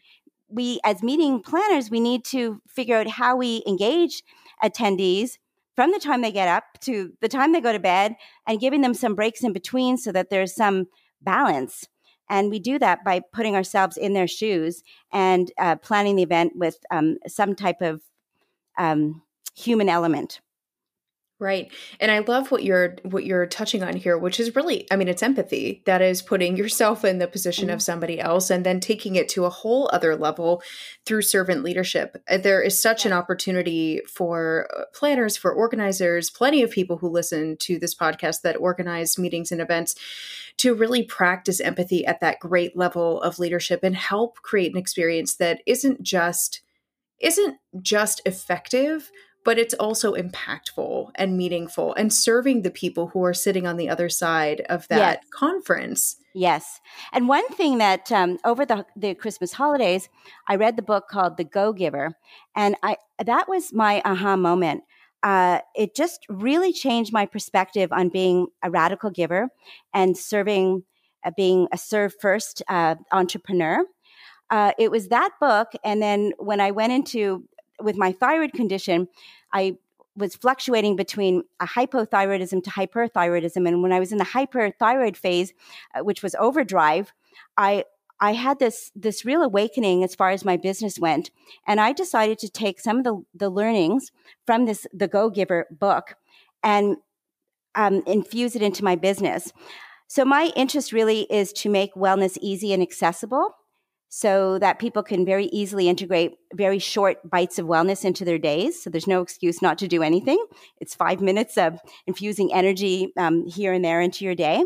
we 0.50 0.80
as 0.84 1.04
meeting 1.04 1.42
planners 1.42 1.90
we 1.90 2.00
need 2.00 2.26
to 2.26 2.62
figure 2.68 2.98
out 2.98 3.08
how 3.08 3.36
we 3.36 3.64
engage 3.68 4.24
attendees 4.64 5.38
from 5.80 5.92
the 5.94 6.00
time 6.00 6.22
they 6.22 6.32
get 6.32 6.50
up 6.50 6.66
to 6.82 7.14
the 7.22 7.30
time 7.30 7.54
they 7.54 7.62
go 7.62 7.72
to 7.72 7.80
bed 7.80 8.16
and 8.46 8.60
giving 8.60 8.82
them 8.82 8.94
some 8.94 9.16
breaks 9.16 9.46
in 9.46 9.54
between 9.54 9.98
so 9.98 10.12
that 10.12 10.30
there's 10.30 10.54
some 10.54 10.88
balance. 11.22 11.88
And 12.30 12.50
we 12.50 12.60
do 12.60 12.78
that 12.80 13.06
by 13.06 13.22
putting 13.32 13.56
ourselves 13.56 13.96
in 13.96 14.12
their 14.12 14.28
shoes 14.28 14.84
and 15.14 15.50
uh, 15.58 15.78
planning 15.78 16.18
the 16.18 16.24
event 16.24 16.52
with 16.56 16.80
um, 16.92 17.16
some 17.28 17.56
type 17.56 17.82
of 17.82 18.02
um, 18.78 19.22
human 19.56 19.88
element 19.88 20.42
Right. 21.42 21.72
And 22.02 22.12
I 22.12 22.20
love 22.20 22.52
what 22.52 22.66
you're 22.66 22.98
what 23.04 23.26
you're 23.26 23.46
touching 23.46 23.82
on 23.82 23.96
here, 23.96 24.18
which 24.18 24.42
is 24.42 24.58
really 24.58 24.86
I 24.92 24.98
mean 24.98 25.08
it's 25.08 25.24
empathy. 25.24 25.82
That 25.86 26.02
is 26.02 26.22
putting 26.22 26.58
yourself 26.58 27.06
in 27.06 27.20
the 27.20 27.30
position 27.30 27.68
mm-hmm. 27.68 27.76
of 27.76 27.82
somebody 27.82 28.20
else 28.20 28.50
and 28.50 28.66
then 28.66 28.82
taking 28.82 29.16
it 29.16 29.30
to 29.30 29.46
a 29.46 29.50
whole 29.50 29.90
other 29.94 30.18
level 30.18 30.62
through 31.06 31.22
servant 31.22 31.64
leadership. 31.64 32.22
Uh, 32.30 32.38
there 32.38 32.62
is 32.62 32.82
such 32.82 33.06
an 33.06 33.14
opportunity 33.14 34.02
for 34.06 34.68
uh, 34.78 34.84
planners, 34.94 35.38
for 35.38 35.54
organizers, 35.54 36.30
plenty 36.30 36.62
of 36.62 36.72
people 36.72 36.98
who 36.98 37.08
listen 37.08 37.56
to 37.62 37.80
this 37.80 37.96
podcast 37.96 38.42
that 38.42 38.58
organize 38.58 39.18
meetings 39.18 39.50
and 39.50 39.62
events 39.62 39.96
to 40.58 40.76
really 40.76 41.04
practice 41.04 41.62
empathy 41.62 42.06
at 42.06 42.20
that 42.20 42.42
great 42.42 42.76
level 42.76 43.22
of 43.22 43.40
leadership 43.40 43.80
and 43.82 43.96
help 43.96 44.42
create 44.42 44.74
an 44.74 44.78
experience 44.78 45.36
that 45.36 45.62
isn't 45.66 46.04
just 46.04 46.62
isn't 47.22 47.58
just 47.82 48.22
effective 48.26 49.10
but 49.46 49.58
it's 49.58 49.74
also 49.76 50.14
impactful 50.14 51.12
and 51.16 51.38
meaningful 51.38 51.94
and 51.96 52.14
serving 52.14 52.62
the 52.62 52.72
people 52.72 53.08
who 53.08 53.24
are 53.24 53.34
sitting 53.34 53.66
on 53.66 53.78
the 53.78 53.90
other 53.90 54.10
side 54.10 54.62
of 54.70 54.88
that 54.90 55.20
yes. 55.22 55.26
conference. 55.34 56.18
Yes. 56.34 56.82
And 57.12 57.28
one 57.28 57.48
thing 57.50 57.78
that 57.80 58.12
um, 58.12 58.38
over 58.44 58.66
the, 58.66 58.86
the 58.96 59.16
Christmas 59.16 59.54
holidays, 59.54 60.10
I 60.48 60.56
read 60.56 60.76
the 60.76 60.82
book 60.82 61.08
called 61.10 61.38
The 61.38 61.44
Go 61.44 61.74
Giver. 61.74 62.16
And 62.56 62.76
I 62.84 62.98
that 63.24 63.50
was 63.50 63.74
my 63.74 64.02
aha 64.06 64.36
moment. 64.36 64.84
Uh, 65.24 65.60
it 65.76 65.96
just 65.96 66.26
really 66.30 66.72
changed 66.72 67.12
my 67.12 67.26
perspective 67.26 67.92
on 67.92 68.10
being 68.10 68.48
a 68.64 68.72
radical 68.72 69.10
giver 69.10 69.50
and 69.94 70.18
serving, 70.18 70.84
uh, 71.26 71.32
being 71.36 71.68
a 71.74 71.78
serve 71.78 72.14
first 72.22 72.64
uh, 72.70 72.96
entrepreneur. 73.12 73.84
Uh, 74.50 74.72
it 74.80 74.90
was 74.92 75.10
that 75.10 75.32
book. 75.40 75.68
And 75.84 76.02
then 76.02 76.32
when 76.38 76.62
I 76.62 76.72
went 76.72 76.94
into 76.94 77.44
with 77.82 77.96
my 77.98 78.12
thyroid 78.12 78.54
condition, 78.54 79.08
I 79.52 79.78
was 80.16 80.36
fluctuating 80.36 80.96
between 80.96 81.44
a 81.60 81.66
hypothyroidism 81.66 82.64
to 82.64 82.70
hyperthyroidism. 82.70 83.68
And 83.68 83.82
when 83.82 83.94
I 83.94 84.00
was 84.00 84.12
in 84.12 84.18
the 84.18 84.26
hyperthyroid 84.26 85.16
phase, 85.16 85.54
uh, 85.96 86.04
which 86.04 86.22
was 86.22 86.36
overdrive, 86.36 87.14
I 87.58 87.86
I 88.22 88.34
had 88.34 88.60
this 88.60 88.92
this 88.96 89.24
real 89.24 89.42
awakening 89.42 90.04
as 90.04 90.16
far 90.16 90.32
as 90.32 90.44
my 90.44 90.58
business 90.58 91.00
went, 91.00 91.32
and 91.66 91.80
I 91.80 91.94
decided 91.94 92.38
to 92.40 92.50
take 92.50 92.80
some 92.80 92.98
of 92.98 93.04
the 93.04 93.24
the 93.34 93.50
learnings 93.50 94.12
from 94.46 94.66
this 94.66 94.86
the 94.94 95.08
Go 95.08 95.30
Giver 95.30 95.68
book 95.72 96.16
and 96.64 96.98
um, 97.76 98.04
infuse 98.06 98.56
it 98.56 98.62
into 98.62 98.84
my 98.84 98.96
business. 98.96 99.54
So 100.08 100.26
my 100.26 100.52
interest 100.56 100.92
really 100.92 101.22
is 101.30 101.54
to 101.54 101.70
make 101.70 101.94
wellness 101.94 102.38
easy 102.42 102.74
and 102.74 102.82
accessible 102.82 103.52
so 104.10 104.58
that 104.58 104.80
people 104.80 105.04
can 105.04 105.24
very 105.24 105.46
easily 105.46 105.88
integrate 105.88 106.34
very 106.56 106.80
short 106.80 107.18
bites 107.30 107.60
of 107.60 107.68
wellness 107.68 108.04
into 108.04 108.26
their 108.26 108.40
days. 108.40 108.82
So 108.82 108.90
there's 108.90 109.06
no 109.06 109.22
excuse 109.22 109.62
not 109.62 109.78
to 109.78 109.88
do 109.88 110.02
anything. 110.02 110.44
It's 110.82 110.96
five 110.96 111.22
minutes 111.30 111.58
of 111.58 111.80
infusing 112.08 112.52
energy 112.52 113.14
um, 113.18 113.46
here 113.48 113.72
and 113.72 113.86
there 113.86 114.02
into 114.02 114.26
your 114.26 114.36
day. 114.36 114.66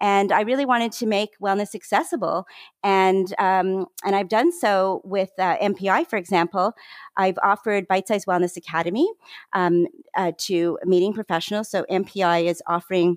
And 0.00 0.32
I 0.32 0.42
really 0.42 0.64
wanted 0.64 0.92
to 0.92 1.06
make 1.06 1.30
wellness 1.42 1.74
accessible, 1.74 2.46
and 2.84 3.34
um, 3.40 3.86
and 4.04 4.14
I've 4.14 4.28
done 4.28 4.52
so 4.52 5.02
with 5.04 5.30
uh, 5.38 5.58
MPI, 5.58 6.06
for 6.06 6.16
example. 6.16 6.72
I've 7.16 7.36
offered 7.42 7.88
Bite 7.88 8.06
Size 8.06 8.24
Wellness 8.24 8.56
Academy 8.56 9.10
um, 9.54 9.88
uh, 10.16 10.30
to 10.38 10.78
meeting 10.84 11.12
professionals. 11.12 11.68
So 11.68 11.84
MPI 11.90 12.44
is 12.44 12.62
offering 12.68 13.16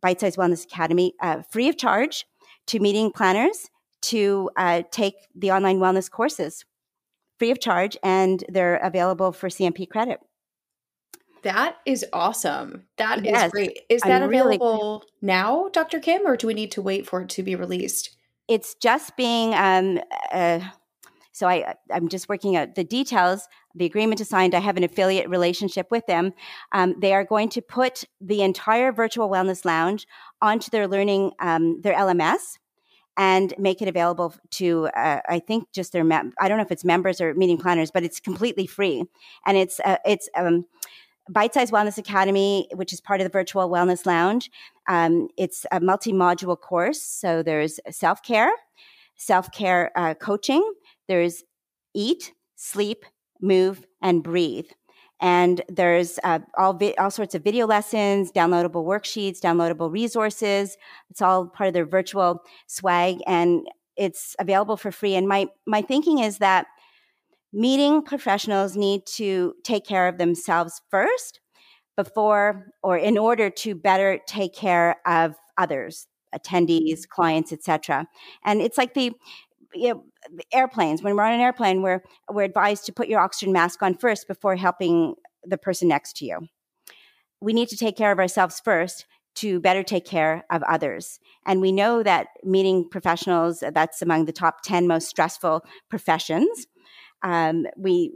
Bite 0.00 0.20
Size 0.20 0.36
Wellness 0.36 0.64
Academy 0.64 1.12
uh, 1.20 1.42
free 1.50 1.68
of 1.68 1.76
charge 1.76 2.24
to 2.68 2.80
meeting 2.80 3.12
planners 3.12 3.68
to 4.02 4.50
uh, 4.56 4.82
take 4.90 5.14
the 5.34 5.50
online 5.52 5.78
wellness 5.78 6.10
courses 6.10 6.64
free 7.38 7.50
of 7.50 7.60
charge, 7.60 7.96
and 8.02 8.44
they're 8.48 8.76
available 8.76 9.32
for 9.32 9.48
CMP 9.48 9.88
credit. 9.88 10.20
That 11.42 11.78
is 11.84 12.06
awesome. 12.12 12.84
That 12.98 13.24
yes, 13.24 13.46
is 13.46 13.50
great. 13.50 13.80
Is 13.88 14.02
that 14.02 14.22
I'm 14.22 14.28
available 14.28 15.00
really, 15.00 15.12
now, 15.22 15.68
Dr. 15.72 15.98
Kim, 15.98 16.22
or 16.24 16.36
do 16.36 16.46
we 16.46 16.54
need 16.54 16.70
to 16.72 16.82
wait 16.82 17.06
for 17.06 17.22
it 17.22 17.28
to 17.30 17.42
be 17.42 17.56
released? 17.56 18.16
It's 18.46 18.74
just 18.76 19.16
being. 19.16 19.54
Um, 19.54 20.00
uh, 20.32 20.60
so 21.32 21.48
I, 21.48 21.74
I'm 21.90 22.08
just 22.08 22.28
working 22.28 22.56
out 22.56 22.74
the 22.74 22.84
details. 22.84 23.48
The 23.74 23.86
agreement 23.86 24.20
is 24.20 24.28
signed. 24.28 24.54
I 24.54 24.60
have 24.60 24.76
an 24.76 24.84
affiliate 24.84 25.28
relationship 25.28 25.90
with 25.90 26.06
them. 26.06 26.34
Um, 26.72 26.94
they 27.00 27.14
are 27.14 27.24
going 27.24 27.48
to 27.50 27.62
put 27.62 28.04
the 28.20 28.42
entire 28.42 28.92
virtual 28.92 29.30
wellness 29.30 29.64
lounge 29.64 30.06
onto 30.42 30.70
their 30.70 30.86
learning, 30.86 31.32
um, 31.40 31.80
their 31.80 31.94
LMS 31.94 32.58
and 33.16 33.54
make 33.58 33.82
it 33.82 33.88
available 33.88 34.34
to 34.50 34.86
uh, 34.88 35.20
i 35.28 35.38
think 35.38 35.70
just 35.72 35.92
their 35.92 36.04
mem- 36.04 36.32
i 36.40 36.48
don't 36.48 36.58
know 36.58 36.64
if 36.64 36.70
it's 36.70 36.84
members 36.84 37.20
or 37.20 37.34
meeting 37.34 37.58
planners 37.58 37.90
but 37.90 38.02
it's 38.02 38.20
completely 38.20 38.66
free. 38.66 39.04
And 39.46 39.56
it's 39.56 39.80
uh, 39.80 39.96
it's 40.04 40.28
um, 40.36 40.66
bite 41.30 41.54
size 41.54 41.70
wellness 41.70 41.98
academy 41.98 42.68
which 42.74 42.92
is 42.92 43.00
part 43.00 43.20
of 43.20 43.24
the 43.24 43.30
virtual 43.30 43.68
wellness 43.68 44.06
lounge 44.06 44.50
um, 44.88 45.28
it's 45.36 45.64
a 45.70 45.78
multi-module 45.78 46.58
course. 46.60 47.00
So 47.00 47.42
there's 47.42 47.78
self-care 47.90 48.52
self-care 49.16 49.92
uh, 49.96 50.14
coaching 50.14 50.72
there's 51.08 51.44
eat 51.94 52.32
sleep 52.56 53.04
move 53.40 53.86
and 54.00 54.22
breathe 54.22 54.70
and 55.22 55.62
there's 55.68 56.18
uh, 56.24 56.40
all 56.58 56.74
vi- 56.74 56.96
all 56.96 57.10
sorts 57.10 57.34
of 57.34 57.44
video 57.44 57.66
lessons, 57.66 58.32
downloadable 58.32 58.84
worksheets, 58.84 59.38
downloadable 59.38 59.90
resources. 59.90 60.76
It's 61.08 61.22
all 61.22 61.46
part 61.46 61.68
of 61.68 61.74
their 61.74 61.86
virtual 61.86 62.42
swag, 62.66 63.18
and 63.26 63.66
it's 63.96 64.34
available 64.40 64.76
for 64.76 64.90
free. 64.90 65.14
And 65.14 65.28
my 65.28 65.46
my 65.66 65.80
thinking 65.80 66.18
is 66.18 66.38
that 66.38 66.66
meeting 67.52 68.02
professionals 68.02 68.76
need 68.76 69.06
to 69.06 69.54
take 69.62 69.86
care 69.86 70.08
of 70.08 70.18
themselves 70.18 70.82
first 70.90 71.40
before 71.96 72.66
or 72.82 72.96
in 72.96 73.16
order 73.16 73.48
to 73.48 73.74
better 73.74 74.18
take 74.26 74.54
care 74.54 74.96
of 75.06 75.34
others 75.58 76.06
attendees 76.34 77.06
clients 77.06 77.52
etc 77.52 78.06
and 78.42 78.62
it's 78.62 78.78
like 78.78 78.94
the 78.94 79.12
you 79.74 79.94
know, 79.94 80.04
airplanes, 80.52 81.02
when 81.02 81.16
we're 81.16 81.24
on 81.24 81.34
an 81.34 81.40
airplane, 81.40 81.82
we're, 81.82 82.02
we're 82.30 82.44
advised 82.44 82.86
to 82.86 82.92
put 82.92 83.08
your 83.08 83.20
oxygen 83.20 83.52
mask 83.52 83.82
on 83.82 83.94
first 83.94 84.28
before 84.28 84.56
helping 84.56 85.14
the 85.44 85.58
person 85.58 85.88
next 85.88 86.16
to 86.18 86.24
you. 86.24 86.48
We 87.40 87.52
need 87.52 87.68
to 87.70 87.76
take 87.76 87.96
care 87.96 88.12
of 88.12 88.18
ourselves 88.18 88.60
first 88.64 89.06
to 89.34 89.60
better 89.60 89.82
take 89.82 90.04
care 90.04 90.44
of 90.50 90.62
others. 90.64 91.18
And 91.46 91.60
we 91.60 91.72
know 91.72 92.02
that 92.02 92.28
meeting 92.44 92.88
professionals, 92.88 93.64
that's 93.72 94.02
among 94.02 94.26
the 94.26 94.32
top 94.32 94.62
10 94.62 94.86
most 94.86 95.08
stressful 95.08 95.64
professions. 95.88 96.66
Um, 97.22 97.66
we, 97.76 98.12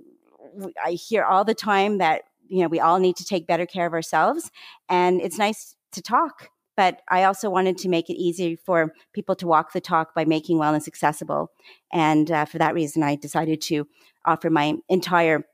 I 0.85 0.93
hear 0.93 1.25
all 1.25 1.45
the 1.45 1.55
time 1.55 1.99
that, 1.99 2.23
you 2.49 2.63
know, 2.63 2.69
we 2.69 2.81
all 2.81 2.99
need 2.99 3.17
to 3.17 3.25
take 3.25 3.47
better 3.47 3.67
care 3.67 3.87
of 3.87 3.93
ourselves. 3.93 4.51
And 4.89 5.21
it's 5.21 5.39
nice 5.39 5.75
to 5.93 6.03
talk 6.03 6.51
but 6.77 7.01
I 7.09 7.25
also 7.25 7.49
wanted 7.51 7.79
to 7.79 7.89
make 7.89 8.11
it 8.11 8.21
easy 8.21 8.57
for 8.57 8.93
people 9.13 9.35
to 9.37 9.47
walk 9.47 9.73
the 9.73 9.81
talk 9.81 10.15
by 10.15 10.25
making 10.25 10.59
wellness 10.59 10.87
accessible. 10.87 11.51
And 11.93 12.31
uh, 12.31 12.45
for 12.45 12.59
that 12.59 12.75
reason, 12.75 13.03
I 13.03 13.17
decided 13.17 13.61
to 13.63 13.87
offer 14.25 14.51
my 14.51 14.75
entire 14.89 15.45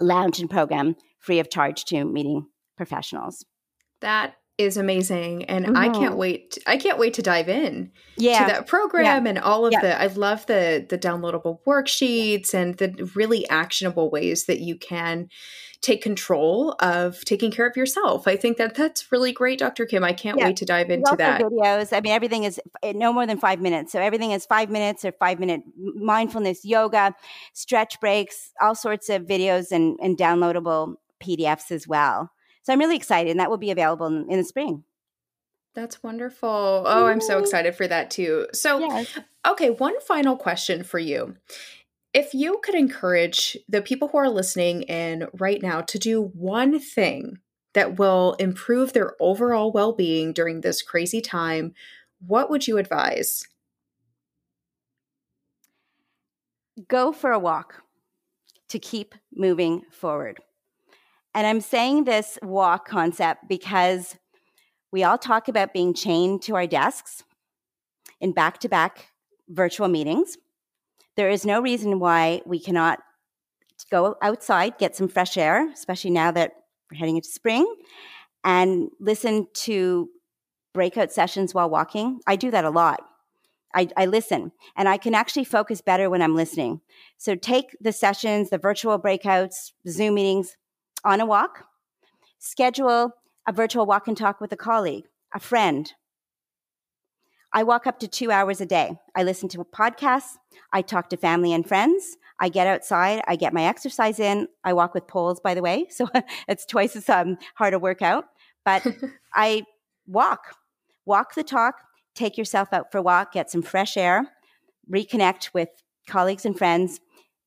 lounge 0.00 0.40
and 0.40 0.50
program 0.50 0.96
free 1.20 1.38
of 1.38 1.50
charge 1.50 1.84
to 1.86 2.04
meeting 2.04 2.46
professionals. 2.76 3.44
That 4.00 4.34
is 4.58 4.76
amazing 4.76 5.44
and 5.44 5.66
mm-hmm. 5.66 5.76
i 5.76 5.88
can't 5.88 6.16
wait 6.16 6.58
i 6.66 6.76
can't 6.76 6.98
wait 6.98 7.14
to 7.14 7.22
dive 7.22 7.48
in 7.48 7.90
yeah. 8.16 8.40
to 8.40 8.52
that 8.52 8.66
program 8.66 9.24
yeah. 9.24 9.30
and 9.30 9.38
all 9.38 9.64
of 9.64 9.72
yeah. 9.72 9.80
the 9.80 10.02
i 10.02 10.06
love 10.08 10.44
the 10.46 10.84
the 10.88 10.98
downloadable 10.98 11.60
worksheets 11.64 12.52
and 12.52 12.76
the 12.78 13.10
really 13.14 13.48
actionable 13.48 14.10
ways 14.10 14.46
that 14.46 14.58
you 14.58 14.76
can 14.76 15.28
take 15.80 16.02
control 16.02 16.74
of 16.80 17.24
taking 17.24 17.52
care 17.52 17.68
of 17.68 17.76
yourself 17.76 18.26
i 18.26 18.34
think 18.34 18.56
that 18.56 18.74
that's 18.74 19.12
really 19.12 19.32
great 19.32 19.60
dr 19.60 19.86
kim 19.86 20.02
i 20.02 20.12
can't 20.12 20.36
wait 20.36 20.56
to 20.56 20.64
dive 20.64 20.90
into 20.90 21.14
that 21.16 21.40
videos 21.40 21.96
i 21.96 22.00
mean 22.00 22.12
everything 22.12 22.42
is 22.42 22.60
eh, 22.82 22.92
no 22.96 23.12
more 23.12 23.26
than 23.26 23.38
five 23.38 23.60
minutes 23.60 23.92
so 23.92 24.00
everything 24.00 24.32
is 24.32 24.44
five 24.44 24.70
minutes 24.70 25.04
or 25.04 25.12
five 25.12 25.38
minute 25.38 25.62
mindfulness 25.94 26.64
yoga 26.64 27.14
stretch 27.52 28.00
breaks 28.00 28.50
all 28.60 28.74
sorts 28.74 29.08
of 29.08 29.22
videos 29.22 29.70
and, 29.70 29.96
and 30.02 30.18
downloadable 30.18 30.94
pdfs 31.22 31.70
as 31.70 31.86
well 31.86 32.32
so 32.68 32.74
I'm 32.74 32.80
really 32.80 32.96
excited, 32.96 33.30
and 33.30 33.40
that 33.40 33.48
will 33.48 33.56
be 33.56 33.70
available 33.70 34.04
in, 34.04 34.30
in 34.30 34.36
the 34.36 34.44
spring. 34.44 34.84
That's 35.74 36.02
wonderful. 36.02 36.84
Oh, 36.84 37.06
I'm 37.06 37.22
so 37.22 37.38
excited 37.38 37.74
for 37.74 37.88
that 37.88 38.10
too. 38.10 38.46
So, 38.52 38.80
yes. 38.80 39.18
okay, 39.48 39.70
one 39.70 39.98
final 40.02 40.36
question 40.36 40.84
for 40.84 40.98
you. 40.98 41.34
If 42.12 42.34
you 42.34 42.60
could 42.62 42.74
encourage 42.74 43.56
the 43.70 43.80
people 43.80 44.08
who 44.08 44.18
are 44.18 44.28
listening 44.28 44.82
in 44.82 45.28
right 45.32 45.62
now 45.62 45.80
to 45.80 45.98
do 45.98 46.24
one 46.34 46.78
thing 46.78 47.38
that 47.72 47.98
will 47.98 48.34
improve 48.34 48.92
their 48.92 49.14
overall 49.18 49.72
well 49.72 49.94
being 49.94 50.34
during 50.34 50.60
this 50.60 50.82
crazy 50.82 51.22
time, 51.22 51.72
what 52.20 52.50
would 52.50 52.68
you 52.68 52.76
advise? 52.76 53.48
Go 56.86 57.12
for 57.12 57.32
a 57.32 57.38
walk 57.38 57.76
to 58.68 58.78
keep 58.78 59.14
moving 59.34 59.84
forward. 59.90 60.40
And 61.34 61.46
I'm 61.46 61.60
saying 61.60 62.04
this 62.04 62.38
walk 62.42 62.88
concept 62.88 63.48
because 63.48 64.16
we 64.90 65.04
all 65.04 65.18
talk 65.18 65.48
about 65.48 65.72
being 65.72 65.94
chained 65.94 66.42
to 66.42 66.56
our 66.56 66.66
desks 66.66 67.22
in 68.20 68.32
back 68.32 68.58
to 68.60 68.68
back 68.68 69.08
virtual 69.48 69.88
meetings. 69.88 70.36
There 71.16 71.28
is 71.28 71.44
no 71.44 71.60
reason 71.60 71.98
why 71.98 72.42
we 72.46 72.60
cannot 72.60 73.00
go 73.90 74.16
outside, 74.22 74.78
get 74.78 74.96
some 74.96 75.08
fresh 75.08 75.36
air, 75.36 75.68
especially 75.70 76.10
now 76.10 76.30
that 76.32 76.52
we're 76.90 76.98
heading 76.98 77.16
into 77.16 77.28
spring, 77.28 77.66
and 78.44 78.88
listen 79.00 79.46
to 79.52 80.08
breakout 80.74 81.12
sessions 81.12 81.54
while 81.54 81.68
walking. 81.68 82.20
I 82.26 82.36
do 82.36 82.50
that 82.50 82.64
a 82.64 82.70
lot. 82.70 83.00
I, 83.74 83.88
I, 83.96 84.06
listen 84.06 84.52
and 84.76 84.88
I 84.88 84.96
can 84.96 85.14
actually 85.14 85.44
focus 85.44 85.82
better 85.82 86.08
when 86.08 86.22
I'm 86.22 86.34
listening. 86.34 86.80
So 87.18 87.34
take 87.34 87.76
the 87.80 87.92
sessions, 87.92 88.48
the 88.48 88.56
virtual 88.56 88.98
breakouts, 88.98 89.72
Zoom 89.86 90.14
meetings, 90.14 90.56
on 91.04 91.20
a 91.20 91.26
walk, 91.26 91.64
schedule 92.38 93.12
a 93.46 93.52
virtual 93.52 93.86
walk 93.86 94.06
and 94.06 94.16
talk 94.16 94.40
with 94.40 94.52
a 94.52 94.56
colleague, 94.56 95.04
a 95.34 95.40
friend. 95.40 95.92
I 97.52 97.62
walk 97.62 97.86
up 97.86 97.98
to 98.00 98.08
two 98.08 98.30
hours 98.30 98.60
a 98.60 98.66
day. 98.66 98.98
I 99.16 99.22
listen 99.22 99.48
to 99.50 99.64
podcasts. 99.64 100.36
I 100.72 100.82
talk 100.82 101.08
to 101.10 101.16
family 101.16 101.54
and 101.54 101.66
friends. 101.66 102.18
I 102.38 102.50
get 102.50 102.66
outside. 102.66 103.22
I 103.26 103.36
get 103.36 103.54
my 103.54 103.64
exercise 103.64 104.20
in. 104.20 104.48
I 104.64 104.74
walk 104.74 104.92
with 104.92 105.06
poles, 105.06 105.40
by 105.40 105.54
the 105.54 105.62
way, 105.62 105.86
so 105.90 106.08
it's 106.46 106.66
twice 106.66 106.94
as 106.94 107.08
um, 107.08 107.38
hard 107.54 107.72
a 107.72 107.78
workout. 107.78 108.26
But 108.64 108.86
I 109.34 109.64
walk, 110.06 110.56
walk 111.06 111.34
the 111.34 111.42
talk, 111.42 111.76
take 112.14 112.36
yourself 112.36 112.68
out 112.72 112.92
for 112.92 112.98
a 112.98 113.02
walk, 113.02 113.32
get 113.32 113.50
some 113.50 113.62
fresh 113.62 113.96
air, 113.96 114.28
reconnect 114.90 115.54
with 115.54 115.70
colleagues 116.06 116.44
and 116.44 116.56
friends, 116.56 117.00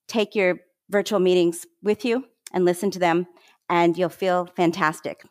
take 0.08 0.34
your 0.34 0.62
virtual 0.90 1.20
meetings 1.20 1.66
with 1.84 2.04
you 2.04 2.26
and 2.54 2.66
listen 2.66 2.90
to 2.92 3.00
them 3.00 3.28
and 3.72 3.98
you'll 3.98 4.10
feel 4.10 4.46
fantastic. 4.56 5.24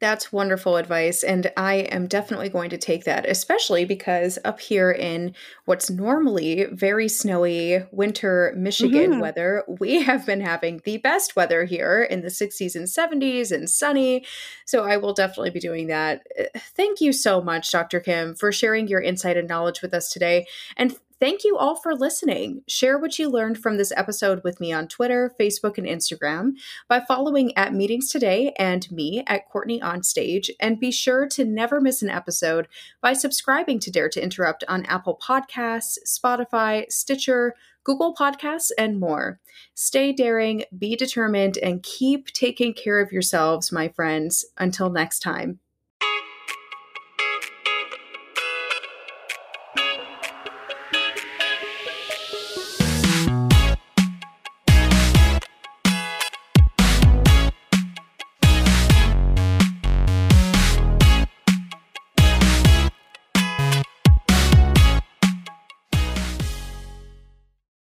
That's 0.00 0.32
wonderful 0.32 0.76
advice. 0.76 1.24
And 1.24 1.50
I 1.56 1.74
am 1.74 2.06
definitely 2.06 2.48
going 2.48 2.70
to 2.70 2.78
take 2.78 3.02
that, 3.02 3.28
especially 3.28 3.84
because 3.84 4.38
up 4.44 4.60
here 4.60 4.92
in 4.92 5.34
what's 5.64 5.90
normally 5.90 6.66
very 6.70 7.08
snowy 7.08 7.84
winter 7.90 8.54
Michigan 8.56 9.10
mm-hmm. 9.10 9.20
weather, 9.20 9.64
we 9.80 10.00
have 10.04 10.24
been 10.24 10.40
having 10.40 10.80
the 10.84 10.98
best 10.98 11.34
weather 11.34 11.64
here 11.64 12.06
in 12.08 12.20
the 12.20 12.28
60s 12.28 12.76
and 12.76 12.86
70s 12.86 13.50
and 13.50 13.68
sunny. 13.68 14.24
So 14.64 14.84
I 14.84 14.98
will 14.98 15.14
definitely 15.14 15.50
be 15.50 15.58
doing 15.58 15.88
that. 15.88 16.24
Thank 16.76 17.00
you 17.00 17.12
so 17.12 17.42
much, 17.42 17.72
Dr. 17.72 17.98
Kim, 17.98 18.36
for 18.36 18.52
sharing 18.52 18.86
your 18.86 19.00
insight 19.00 19.36
and 19.36 19.48
knowledge 19.48 19.82
with 19.82 19.92
us 19.92 20.10
today. 20.10 20.46
And 20.76 20.96
Thank 21.20 21.42
you 21.42 21.56
all 21.56 21.74
for 21.74 21.96
listening. 21.96 22.62
Share 22.68 22.96
what 22.96 23.18
you 23.18 23.28
learned 23.28 23.58
from 23.58 23.76
this 23.76 23.92
episode 23.96 24.44
with 24.44 24.60
me 24.60 24.72
on 24.72 24.86
Twitter, 24.86 25.34
Facebook, 25.38 25.76
and 25.76 25.86
Instagram 25.86 26.52
by 26.88 27.00
following 27.00 27.56
at 27.56 27.74
Meetings 27.74 28.08
Today 28.08 28.52
and 28.56 28.88
me 28.92 29.24
at 29.26 29.48
Courtney 29.48 29.82
On 29.82 30.04
Stage. 30.04 30.48
And 30.60 30.78
be 30.78 30.92
sure 30.92 31.26
to 31.30 31.44
never 31.44 31.80
miss 31.80 32.02
an 32.02 32.08
episode 32.08 32.68
by 33.00 33.14
subscribing 33.14 33.80
to 33.80 33.90
Dare 33.90 34.08
to 34.10 34.22
Interrupt 34.22 34.62
on 34.68 34.86
Apple 34.86 35.18
Podcasts, 35.20 35.98
Spotify, 36.06 36.84
Stitcher, 36.88 37.56
Google 37.82 38.14
Podcasts, 38.14 38.70
and 38.78 39.00
more. 39.00 39.40
Stay 39.74 40.12
daring, 40.12 40.62
be 40.78 40.94
determined, 40.94 41.58
and 41.58 41.82
keep 41.82 42.28
taking 42.28 42.74
care 42.74 43.00
of 43.00 43.10
yourselves, 43.10 43.72
my 43.72 43.88
friends. 43.88 44.44
Until 44.56 44.88
next 44.88 45.18
time. 45.18 45.58